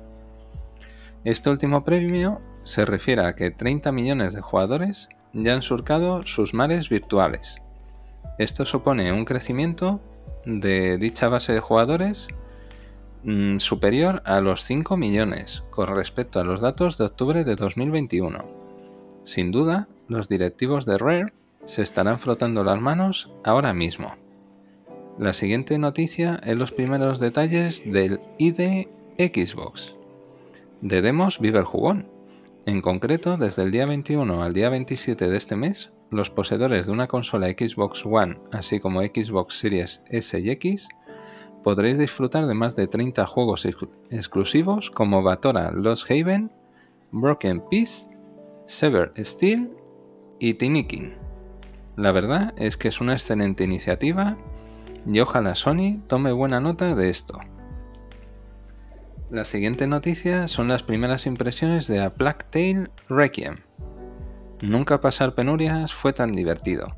Este 1.25 1.51
último 1.51 1.85
premio 1.85 2.41
se 2.63 2.87
refiere 2.87 3.27
a 3.27 3.35
que 3.35 3.51
30 3.51 3.93
millones 3.93 4.35
de 4.35 4.41
jugadores 4.41 5.09
ya 5.35 5.55
han 5.55 5.63
surcado 5.63 6.25
sus 6.27 6.55
mares 6.55 6.89
virtuales. 6.89 7.57
Esto 8.39 8.65
supone 8.65 9.13
un 9.13 9.27
crecimiento 9.27 10.01
de 10.47 10.97
dicha 10.97 11.29
base 11.29 11.53
de 11.53 11.61
jugadores 11.61 12.29
mm, 13.25 13.59
superior 13.59 14.23
a 14.25 14.41
los 14.41 14.63
5 14.63 14.97
millones 14.97 15.63
con 15.69 15.89
respecto 15.89 16.41
a 16.41 16.45
los 16.45 16.63
datos 16.63 16.97
de 16.97 17.05
octubre 17.05 17.45
de 17.45 17.55
2021. 17.55 18.45
Sin 19.23 19.51
duda, 19.51 19.89
los 20.09 20.27
directivos 20.27 20.87
de 20.87 20.97
Rare 20.97 21.33
se 21.65 21.83
estarán 21.83 22.19
frotando 22.19 22.65
las 22.65 22.81
manos 22.81 23.31
ahora 23.45 23.75
mismo. 23.75 24.17
La 25.19 25.35
siguiente 25.35 25.77
noticia 25.79 26.41
es 26.45 26.57
los 26.57 26.73
primeros 26.73 27.21
detalles 27.21 27.85
del 27.85 28.21
ID 28.39 28.87
Xbox. 29.19 30.00
De 30.83 31.03
demos 31.03 31.39
vive 31.41 31.59
el 31.59 31.65
jugón. 31.65 32.09
En 32.65 32.81
concreto, 32.81 33.37
desde 33.37 33.63
el 33.63 33.71
día 33.71 33.85
21 33.85 34.43
al 34.43 34.55
día 34.55 34.71
27 34.71 35.29
de 35.29 35.37
este 35.37 35.55
mes, 35.55 35.93
los 36.11 36.31
poseedores 36.31 36.87
de 36.87 36.93
una 36.93 37.07
consola 37.07 37.49
Xbox 37.49 38.05
One, 38.07 38.39
así 38.51 38.81
como 38.81 39.03
Xbox 39.03 39.59
Series 39.59 40.03
S 40.07 40.39
y 40.41 40.51
X, 40.51 40.89
podréis 41.63 41.99
disfrutar 41.99 42.47
de 42.47 42.55
más 42.55 42.77
de 42.77 42.87
30 42.87 43.27
juegos 43.27 43.67
exclusivos 44.11 44.91
como 44.91 45.23
Batora 45.23 45.71
Lost 45.71 46.11
Haven, 46.11 46.51
Broken 47.13 47.63
Peace, 47.71 48.09
Sever 48.65 49.13
Steel 49.19 49.71
y 50.39 50.55
Tinikin. 50.55 51.15
La 51.97 52.13
verdad 52.13 52.55
es 52.57 52.79
que 52.79 52.89
es 52.89 53.03
una 53.03 53.13
excelente 53.13 53.65
iniciativa 53.65 54.39
y 55.07 55.21
ojalá 55.21 55.55
Sony 55.55 56.01
tome 56.07 56.33
buena 56.33 56.61
nota 56.61 56.95
de 56.95 57.11
esto. 57.11 57.39
La 59.31 59.45
siguiente 59.45 59.87
noticia 59.87 60.49
son 60.49 60.67
las 60.67 60.83
primeras 60.83 61.25
impresiones 61.25 61.87
de 61.87 62.01
A 62.01 62.11
Tale 62.11 62.91
Requiem. 63.09 63.59
Nunca 64.61 65.01
pasar 65.01 65.37
penurias 65.37 65.95
fue 65.95 66.13
tan 66.13 66.33
divertido. 66.33 66.97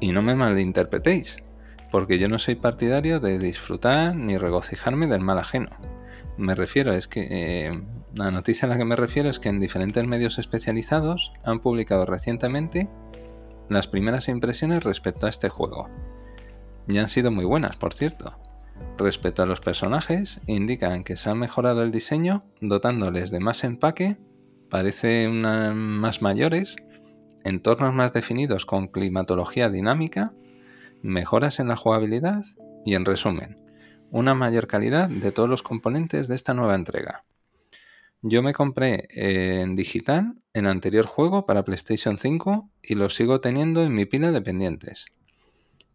Y 0.00 0.10
no 0.10 0.22
me 0.22 0.34
malinterpretéis, 0.34 1.38
porque 1.92 2.18
yo 2.18 2.28
no 2.28 2.40
soy 2.40 2.56
partidario 2.56 3.20
de 3.20 3.38
disfrutar 3.38 4.16
ni 4.16 4.38
regocijarme 4.38 5.06
del 5.06 5.20
mal 5.20 5.38
ajeno. 5.38 5.70
Me 6.36 6.56
refiero, 6.56 6.94
es 6.94 7.06
que 7.06 7.28
eh, 7.30 7.82
la 8.16 8.32
noticia 8.32 8.66
a 8.66 8.68
la 8.68 8.76
que 8.76 8.84
me 8.84 8.96
refiero 8.96 9.30
es 9.30 9.38
que 9.38 9.48
en 9.48 9.60
diferentes 9.60 10.04
medios 10.04 10.40
especializados 10.40 11.32
han 11.44 11.60
publicado 11.60 12.06
recientemente 12.06 12.90
las 13.68 13.86
primeras 13.86 14.26
impresiones 14.26 14.82
respecto 14.82 15.26
a 15.26 15.30
este 15.30 15.48
juego. 15.48 15.88
Y 16.88 16.98
han 16.98 17.08
sido 17.08 17.30
muy 17.30 17.44
buenas, 17.44 17.76
por 17.76 17.94
cierto. 17.94 18.36
Respecto 18.98 19.42
a 19.42 19.46
los 19.46 19.60
personajes, 19.60 20.40
indican 20.46 21.04
que 21.04 21.16
se 21.16 21.30
ha 21.30 21.34
mejorado 21.34 21.82
el 21.82 21.90
diseño 21.90 22.44
dotándoles 22.60 23.30
de 23.30 23.40
más 23.40 23.64
empaque, 23.64 24.18
parecen 24.70 25.40
más 25.40 26.22
mayores, 26.22 26.76
entornos 27.44 27.94
más 27.94 28.12
definidos 28.12 28.64
con 28.66 28.88
climatología 28.88 29.68
dinámica, 29.68 30.32
mejoras 31.02 31.58
en 31.60 31.68
la 31.68 31.76
jugabilidad 31.76 32.44
y 32.84 32.94
en 32.94 33.04
resumen, 33.04 33.58
una 34.10 34.34
mayor 34.34 34.66
calidad 34.66 35.08
de 35.08 35.32
todos 35.32 35.48
los 35.48 35.62
componentes 35.62 36.28
de 36.28 36.36
esta 36.36 36.54
nueva 36.54 36.74
entrega. 36.74 37.24
Yo 38.22 38.42
me 38.42 38.52
compré 38.52 39.08
en 39.10 39.74
digital 39.74 40.34
el 40.52 40.68
anterior 40.68 41.06
juego 41.06 41.44
para 41.44 41.64
PlayStation 41.64 42.18
5 42.18 42.70
y 42.82 42.94
lo 42.94 43.10
sigo 43.10 43.40
teniendo 43.40 43.82
en 43.82 43.94
mi 43.94 44.04
pila 44.06 44.30
de 44.30 44.42
pendientes. 44.42 45.06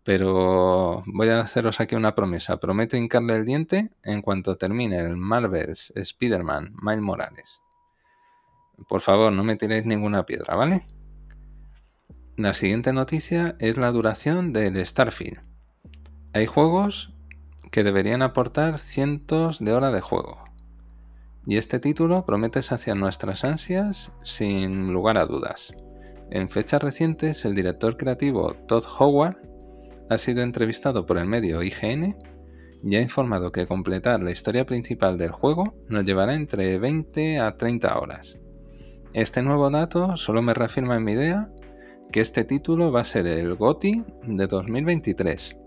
Pero 0.07 1.03
voy 1.05 1.27
a 1.27 1.41
haceros 1.41 1.81
aquí 1.81 1.93
una 1.93 2.15
promesa. 2.15 2.61
Prometo 2.61 2.95
hincarle 2.95 3.35
el 3.35 3.43
diente 3.43 3.91
en 4.03 4.21
cuanto 4.21 4.55
termine 4.55 4.99
el 4.99 5.17
Marvel's 5.17 5.91
Spider-Man 5.97 6.75
Miles 6.81 7.01
Morales. 7.01 7.61
Por 8.87 9.01
favor, 9.01 9.33
no 9.33 9.43
me 9.43 9.57
tiréis 9.57 9.85
ninguna 9.85 10.25
piedra, 10.25 10.55
¿vale? 10.55 10.87
La 12.37 12.53
siguiente 12.53 12.93
noticia 12.93 13.57
es 13.59 13.75
la 13.75 13.91
duración 13.91 14.53
del 14.53 14.85
Starfield. 14.85 15.41
Hay 16.31 16.45
juegos 16.45 17.13
que 17.69 17.83
deberían 17.83 18.21
aportar 18.21 18.79
cientos 18.79 19.59
de 19.59 19.73
horas 19.73 19.91
de 19.91 19.99
juego. 19.99 20.41
Y 21.45 21.57
este 21.57 21.81
título 21.81 22.25
promete 22.25 22.63
saciar 22.63 22.95
nuestras 22.95 23.43
ansias 23.43 24.13
sin 24.23 24.87
lugar 24.93 25.17
a 25.17 25.25
dudas. 25.25 25.73
En 26.31 26.47
fechas 26.47 26.81
recientes, 26.81 27.43
el 27.43 27.55
director 27.55 27.97
creativo 27.97 28.53
Todd 28.69 28.85
Howard 28.99 29.56
ha 30.09 30.17
sido 30.17 30.41
entrevistado 30.41 31.05
por 31.05 31.17
el 31.17 31.25
medio 31.25 31.61
IGN 31.63 32.15
y 32.83 32.95
ha 32.95 33.01
informado 33.01 33.51
que 33.51 33.67
completar 33.67 34.21
la 34.21 34.31
historia 34.31 34.65
principal 34.65 35.17
del 35.17 35.31
juego 35.31 35.73
nos 35.89 36.05
llevará 36.05 36.35
entre 36.35 36.77
20 36.77 37.39
a 37.39 37.57
30 37.57 37.97
horas. 37.97 38.37
Este 39.13 39.41
nuevo 39.41 39.69
dato 39.69 40.15
solo 40.15 40.41
me 40.41 40.53
reafirma 40.53 40.95
en 40.95 41.03
mi 41.03 41.13
idea 41.13 41.49
que 42.11 42.21
este 42.21 42.43
título 42.43 42.91
va 42.91 43.01
a 43.01 43.05
ser 43.05 43.27
el 43.27 43.55
GOTI 43.55 44.03
de 44.23 44.47
2023. 44.47 45.57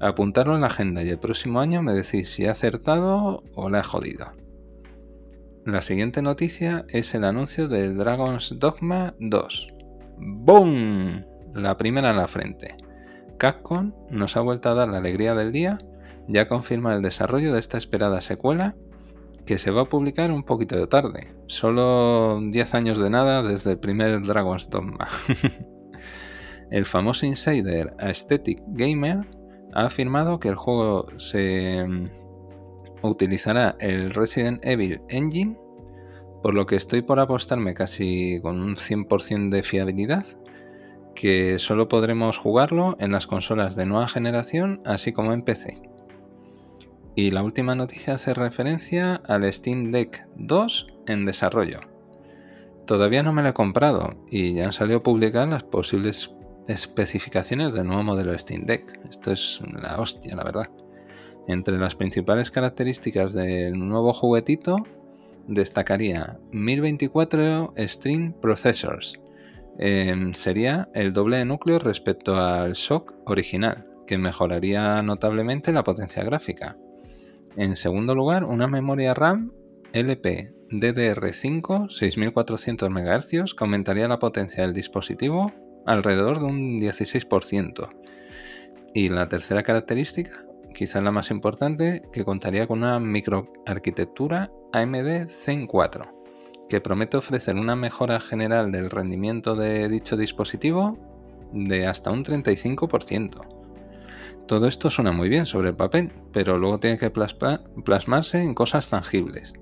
Apuntarlo 0.00 0.54
en 0.54 0.62
la 0.62 0.68
agenda 0.68 1.02
y 1.02 1.10
el 1.10 1.18
próximo 1.18 1.60
año 1.60 1.82
me 1.82 1.92
decís 1.92 2.30
si 2.30 2.44
he 2.44 2.48
acertado 2.48 3.42
o 3.54 3.68
la 3.68 3.80
he 3.80 3.82
jodido. 3.82 4.32
La 5.64 5.80
siguiente 5.80 6.22
noticia 6.22 6.84
es 6.88 7.14
el 7.14 7.24
anuncio 7.24 7.68
de 7.68 7.94
Dragon's 7.94 8.58
Dogma 8.58 9.14
2. 9.20 9.68
¡Boom! 10.18 11.24
La 11.54 11.76
primera 11.76 12.10
en 12.10 12.16
la 12.16 12.26
frente. 12.26 12.76
Capcom 13.38 13.92
nos 14.10 14.36
ha 14.36 14.40
vuelto 14.40 14.68
a 14.68 14.74
dar 14.74 14.88
la 14.88 14.98
alegría 14.98 15.34
del 15.34 15.52
día, 15.52 15.78
ya 16.28 16.48
confirma 16.48 16.94
el 16.94 17.02
desarrollo 17.02 17.52
de 17.52 17.58
esta 17.58 17.78
esperada 17.78 18.20
secuela 18.20 18.74
que 19.46 19.58
se 19.58 19.70
va 19.70 19.82
a 19.82 19.88
publicar 19.88 20.30
un 20.30 20.44
poquito 20.44 20.76
de 20.76 20.86
tarde, 20.86 21.34
solo 21.46 22.40
10 22.40 22.74
años 22.74 22.98
de 22.98 23.10
nada 23.10 23.42
desde 23.42 23.72
el 23.72 23.78
primer 23.78 24.22
Dragon's 24.22 24.70
Dogma. 24.70 25.08
El 26.70 26.86
famoso 26.86 27.26
insider 27.26 27.92
Aesthetic 27.98 28.62
Gamer 28.68 29.28
ha 29.74 29.84
afirmado 29.84 30.40
que 30.40 30.48
el 30.48 30.54
juego 30.54 31.06
se 31.18 31.86
mm, 31.86 32.06
utilizará 33.02 33.76
el 33.78 34.14
Resident 34.14 34.64
Evil 34.64 35.02
Engine, 35.10 35.54
por 36.42 36.54
lo 36.54 36.64
que 36.64 36.76
estoy 36.76 37.02
por 37.02 37.20
apostarme 37.20 37.74
casi 37.74 38.40
con 38.40 38.62
un 38.62 38.76
100% 38.76 39.50
de 39.50 39.62
fiabilidad, 39.62 40.24
que 41.14 41.58
solo 41.58 41.88
podremos 41.88 42.38
jugarlo 42.38 42.96
en 42.98 43.12
las 43.12 43.26
consolas 43.26 43.76
de 43.76 43.86
nueva 43.86 44.08
generación, 44.08 44.80
así 44.84 45.12
como 45.12 45.32
en 45.32 45.42
PC. 45.42 45.80
Y 47.14 47.30
la 47.30 47.42
última 47.42 47.74
noticia 47.74 48.14
hace 48.14 48.34
referencia 48.34 49.20
al 49.26 49.50
Steam 49.52 49.90
Deck 49.90 50.26
2 50.36 50.86
en 51.06 51.24
desarrollo. 51.24 51.80
Todavía 52.86 53.22
no 53.22 53.32
me 53.32 53.42
lo 53.42 53.50
he 53.50 53.54
comprado 53.54 54.14
y 54.30 54.54
ya 54.54 54.66
han 54.66 54.72
salido 54.72 54.98
a 54.98 55.02
publicar 55.02 55.46
las 55.48 55.62
posibles 55.62 56.34
especificaciones 56.68 57.74
del 57.74 57.86
nuevo 57.86 58.02
modelo 58.02 58.36
Steam 58.38 58.64
Deck. 58.64 59.00
Esto 59.08 59.32
es 59.32 59.60
la 59.72 60.00
hostia, 60.00 60.34
la 60.34 60.44
verdad. 60.44 60.70
Entre 61.48 61.78
las 61.78 61.94
principales 61.94 62.50
características 62.50 63.34
del 63.34 63.78
nuevo 63.78 64.12
juguetito 64.12 64.76
destacaría 65.48 66.38
1024 66.52 67.74
String 67.76 68.32
Processors. 68.40 69.21
Em, 69.78 70.32
sería 70.34 70.88
el 70.94 71.12
doble 71.12 71.38
de 71.38 71.44
núcleo 71.44 71.78
respecto 71.78 72.36
al 72.36 72.76
SOC 72.76 73.14
original, 73.26 73.84
que 74.06 74.18
mejoraría 74.18 75.02
notablemente 75.02 75.72
la 75.72 75.84
potencia 75.84 76.22
gráfica. 76.24 76.76
En 77.56 77.76
segundo 77.76 78.14
lugar, 78.14 78.44
una 78.44 78.66
memoria 78.66 79.14
RAM 79.14 79.52
LP 79.92 80.52
DDR5 80.70 81.90
6400 81.90 82.90
MHz 82.90 83.54
que 83.54 83.64
aumentaría 83.64 84.08
la 84.08 84.18
potencia 84.18 84.62
del 84.62 84.72
dispositivo 84.72 85.52
alrededor 85.86 86.38
de 86.38 86.46
un 86.46 86.80
16%. 86.80 87.90
Y 88.94 89.08
la 89.08 89.28
tercera 89.28 89.62
característica, 89.62 90.32
quizás 90.74 91.02
la 91.02 91.12
más 91.12 91.30
importante, 91.30 92.02
que 92.12 92.24
contaría 92.24 92.66
con 92.66 92.78
una 92.78 92.98
microarquitectura 93.00 94.50
AMD 94.72 95.26
Zen 95.28 95.66
4, 95.66 96.21
que 96.72 96.80
promete 96.80 97.18
ofrecer 97.18 97.56
una 97.56 97.76
mejora 97.76 98.18
general 98.18 98.72
del 98.72 98.88
rendimiento 98.88 99.54
de 99.54 99.90
dicho 99.90 100.16
dispositivo 100.16 100.96
de 101.52 101.86
hasta 101.86 102.10
un 102.10 102.24
35%. 102.24 103.42
Todo 104.48 104.66
esto 104.66 104.88
suena 104.88 105.12
muy 105.12 105.28
bien 105.28 105.44
sobre 105.44 105.68
el 105.68 105.76
papel, 105.76 106.10
pero 106.32 106.56
luego 106.56 106.80
tiene 106.80 106.96
que 106.96 107.10
plasmarse 107.10 108.40
en 108.40 108.54
cosas 108.54 108.88
tangibles. 108.88 109.52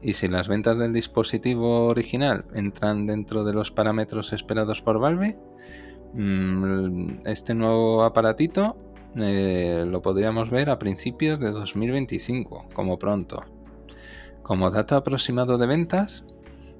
Y 0.00 0.12
si 0.12 0.28
las 0.28 0.46
ventas 0.46 0.78
del 0.78 0.92
dispositivo 0.92 1.88
original 1.88 2.44
entran 2.54 3.08
dentro 3.08 3.42
de 3.42 3.52
los 3.52 3.72
parámetros 3.72 4.32
esperados 4.32 4.82
por 4.82 5.00
Valve, 5.00 5.36
mm, 6.14 7.26
este 7.26 7.56
nuevo 7.56 8.04
aparatito 8.04 8.76
eh, 9.16 9.84
lo 9.84 10.00
podríamos 10.00 10.48
ver 10.50 10.70
a 10.70 10.78
principios 10.78 11.40
de 11.40 11.50
2025, 11.50 12.68
como 12.72 13.00
pronto. 13.00 13.42
Como 14.44 14.70
dato 14.70 14.94
aproximado 14.94 15.58
de 15.58 15.66
ventas, 15.66 16.24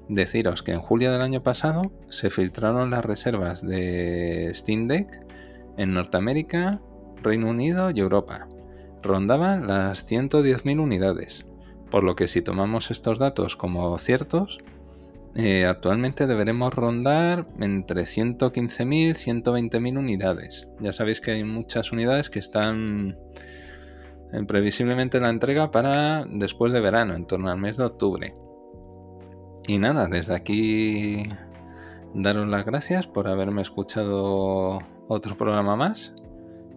deciros 0.09 0.63
que 0.63 0.71
en 0.71 0.81
julio 0.81 1.11
del 1.11 1.21
año 1.21 1.43
pasado 1.43 1.91
se 2.09 2.29
filtraron 2.29 2.91
las 2.91 3.05
reservas 3.05 3.65
de 3.65 4.51
Steam 4.53 4.87
Deck 4.87 5.21
en 5.77 5.93
Norteamérica, 5.93 6.81
Reino 7.21 7.49
Unido 7.49 7.91
y 7.91 7.99
Europa. 7.99 8.47
Rondaban 9.03 9.67
las 9.67 10.09
110.000 10.11 10.79
unidades, 10.79 11.45
por 11.91 12.03
lo 12.03 12.15
que 12.15 12.27
si 12.27 12.41
tomamos 12.41 12.91
estos 12.91 13.19
datos 13.19 13.55
como 13.55 13.97
ciertos, 13.97 14.59
eh, 15.35 15.65
actualmente 15.65 16.25
deberemos 16.25 16.73
rondar 16.73 17.47
entre 17.59 18.03
115.000 18.03 19.09
y 19.09 19.13
120.000 19.13 19.97
unidades. 19.97 20.67
Ya 20.79 20.93
sabéis 20.93 21.21
que 21.21 21.31
hay 21.31 21.43
muchas 21.43 21.91
unidades 21.91 22.29
que 22.29 22.39
están 22.39 23.17
en 24.31 24.47
previsiblemente 24.47 25.19
la 25.19 25.29
entrega 25.29 25.71
para 25.71 26.25
después 26.25 26.73
de 26.73 26.81
verano, 26.81 27.15
en 27.15 27.27
torno 27.27 27.51
al 27.51 27.59
mes 27.59 27.77
de 27.77 27.85
octubre. 27.85 28.33
Y 29.67 29.79
nada, 29.79 30.07
desde 30.07 30.33
aquí 30.33 31.27
daros 32.13 32.47
las 32.47 32.65
gracias 32.65 33.05
por 33.05 33.27
haberme 33.27 33.61
escuchado 33.61 34.79
otro 35.09 35.35
programa 35.37 35.75
más. 35.75 36.13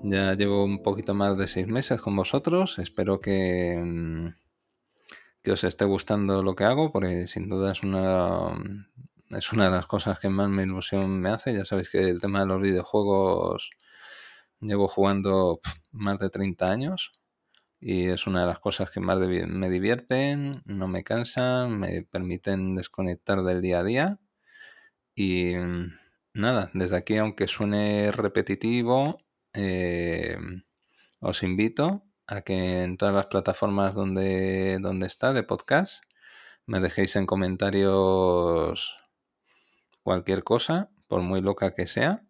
Ya 0.03 0.35
llevo 0.35 0.64
un 0.64 0.83
poquito 0.83 1.14
más 1.14 1.38
de 1.38 1.46
seis 1.46 1.68
meses 1.68 2.00
con 2.00 2.16
vosotros. 2.16 2.81
Espero 2.81 3.20
que 3.20 3.81
mm, 3.81 4.29
que 5.44 5.53
os 5.53 5.62
esté 5.62 5.85
gustando 5.85 6.42
lo 6.42 6.57
que 6.57 6.64
hago, 6.64 6.90
porque 6.90 7.29
sin 7.29 7.48
duda 7.48 7.70
es 7.70 7.85
una, 7.85 8.57
es 9.31 9.53
una 9.53 9.66
de 9.66 9.70
las 9.70 9.87
cosas 9.87 10.18
que 10.18 10.29
más 10.29 10.48
mi 10.48 10.64
ilusión 10.64 11.20
me 11.20 11.31
hace. 11.31 11.55
Ya 11.55 11.64
sabéis 11.64 11.90
que 11.90 12.09
el 12.09 12.20
tema 12.20 12.40
de 12.40 12.46
los 12.46 12.61
videojuegos 12.61 13.70
llevo 14.61 14.88
jugando 14.88 15.61
más 15.92 16.18
de 16.18 16.29
30 16.29 16.68
años 16.68 17.19
y 17.80 18.08
es 18.08 18.26
una 18.26 18.42
de 18.42 18.46
las 18.46 18.60
cosas 18.60 18.90
que 18.90 19.00
más 19.00 19.18
me 19.18 19.70
divierten, 19.70 20.62
no 20.66 20.86
me 20.88 21.02
cansan, 21.02 21.78
me 21.78 22.02
permiten 22.02 22.74
desconectar 22.74 23.42
del 23.42 23.62
día 23.62 23.80
a 23.80 23.84
día. 23.84 24.20
Y 25.14 25.54
nada, 26.34 26.70
desde 26.74 26.96
aquí, 26.96 27.16
aunque 27.16 27.46
suene 27.46 28.12
repetitivo, 28.12 29.18
eh, 29.54 30.36
os 31.20 31.42
invito 31.42 32.04
a 32.26 32.42
que 32.42 32.82
en 32.82 32.96
todas 32.96 33.14
las 33.14 33.26
plataformas 33.26 33.94
donde, 33.94 34.78
donde 34.80 35.06
está 35.06 35.32
de 35.32 35.42
podcast 35.42 36.04
me 36.66 36.80
dejéis 36.80 37.16
en 37.16 37.26
comentarios 37.26 38.98
cualquier 40.02 40.44
cosa, 40.44 40.90
por 41.08 41.22
muy 41.22 41.40
loca 41.40 41.74
que 41.74 41.86
sea, 41.86 42.24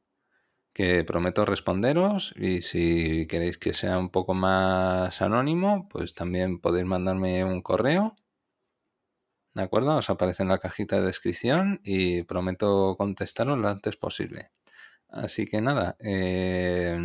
que 0.72 1.04
prometo 1.04 1.44
responderos 1.44 2.34
y 2.36 2.62
si 2.62 3.26
queréis 3.26 3.58
que 3.58 3.74
sea 3.74 3.98
un 3.98 4.10
poco 4.10 4.34
más 4.34 5.22
anónimo, 5.22 5.88
pues 5.88 6.14
también 6.14 6.60
podéis 6.60 6.86
mandarme 6.86 7.44
un 7.44 7.62
correo. 7.62 8.16
¿De 9.54 9.62
acuerdo? 9.62 9.96
Os 9.96 10.10
aparece 10.10 10.42
en 10.42 10.48
la 10.48 10.58
cajita 10.58 10.96
de 10.96 11.06
descripción 11.06 11.80
y 11.84 12.22
prometo 12.22 12.96
contestaros 12.96 13.58
lo 13.58 13.68
antes 13.68 13.96
posible. 13.96 14.50
Así 15.08 15.46
que 15.46 15.60
nada, 15.60 15.96
eh, 16.00 16.96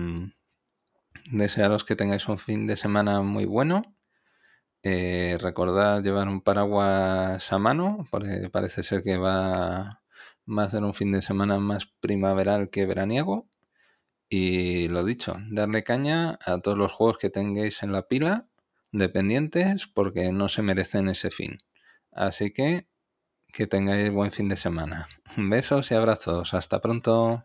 Desearos 1.31 1.85
que 1.85 1.95
tengáis 1.95 2.27
un 2.27 2.37
fin 2.37 2.67
de 2.67 2.77
semana 2.77 3.21
muy 3.21 3.45
bueno. 3.45 3.81
Eh, 4.83 5.37
recordad 5.41 6.03
llevar 6.03 6.27
un 6.27 6.41
paraguas 6.41 7.51
a 7.51 7.57
mano, 7.59 8.07
porque 8.11 8.49
parece 8.51 8.83
ser 8.83 9.01
que 9.03 9.17
va, 9.17 10.01
a 10.57 10.69
ser 10.69 10.83
un 10.83 10.93
fin 10.93 11.11
de 11.11 11.21
semana 11.23 11.57
más 11.59 11.87
primaveral 11.99 12.69
que 12.69 12.85
veraniego. 12.85 13.47
Y 14.29 14.87
lo 14.87 15.03
dicho, 15.03 15.37
darle 15.49 15.83
caña 15.83 16.39
a 16.45 16.59
todos 16.59 16.77
los 16.77 16.91
juegos 16.91 17.17
que 17.17 17.29
tengáis 17.29 17.83
en 17.83 17.91
la 17.91 18.07
pila, 18.07 18.47
dependientes, 18.91 19.87
porque 19.87 20.31
no 20.31 20.49
se 20.49 20.61
merecen 20.61 21.09
ese 21.09 21.31
fin. 21.31 21.59
Así 22.11 22.51
que 22.51 22.87
que 23.55 23.67
tengáis 23.67 24.11
buen 24.11 24.31
fin 24.31 24.49
de 24.49 24.57
semana. 24.57 25.07
Besos 25.37 25.89
y 25.91 25.95
abrazos. 25.95 26.53
Hasta 26.53 26.81
pronto. 26.81 27.43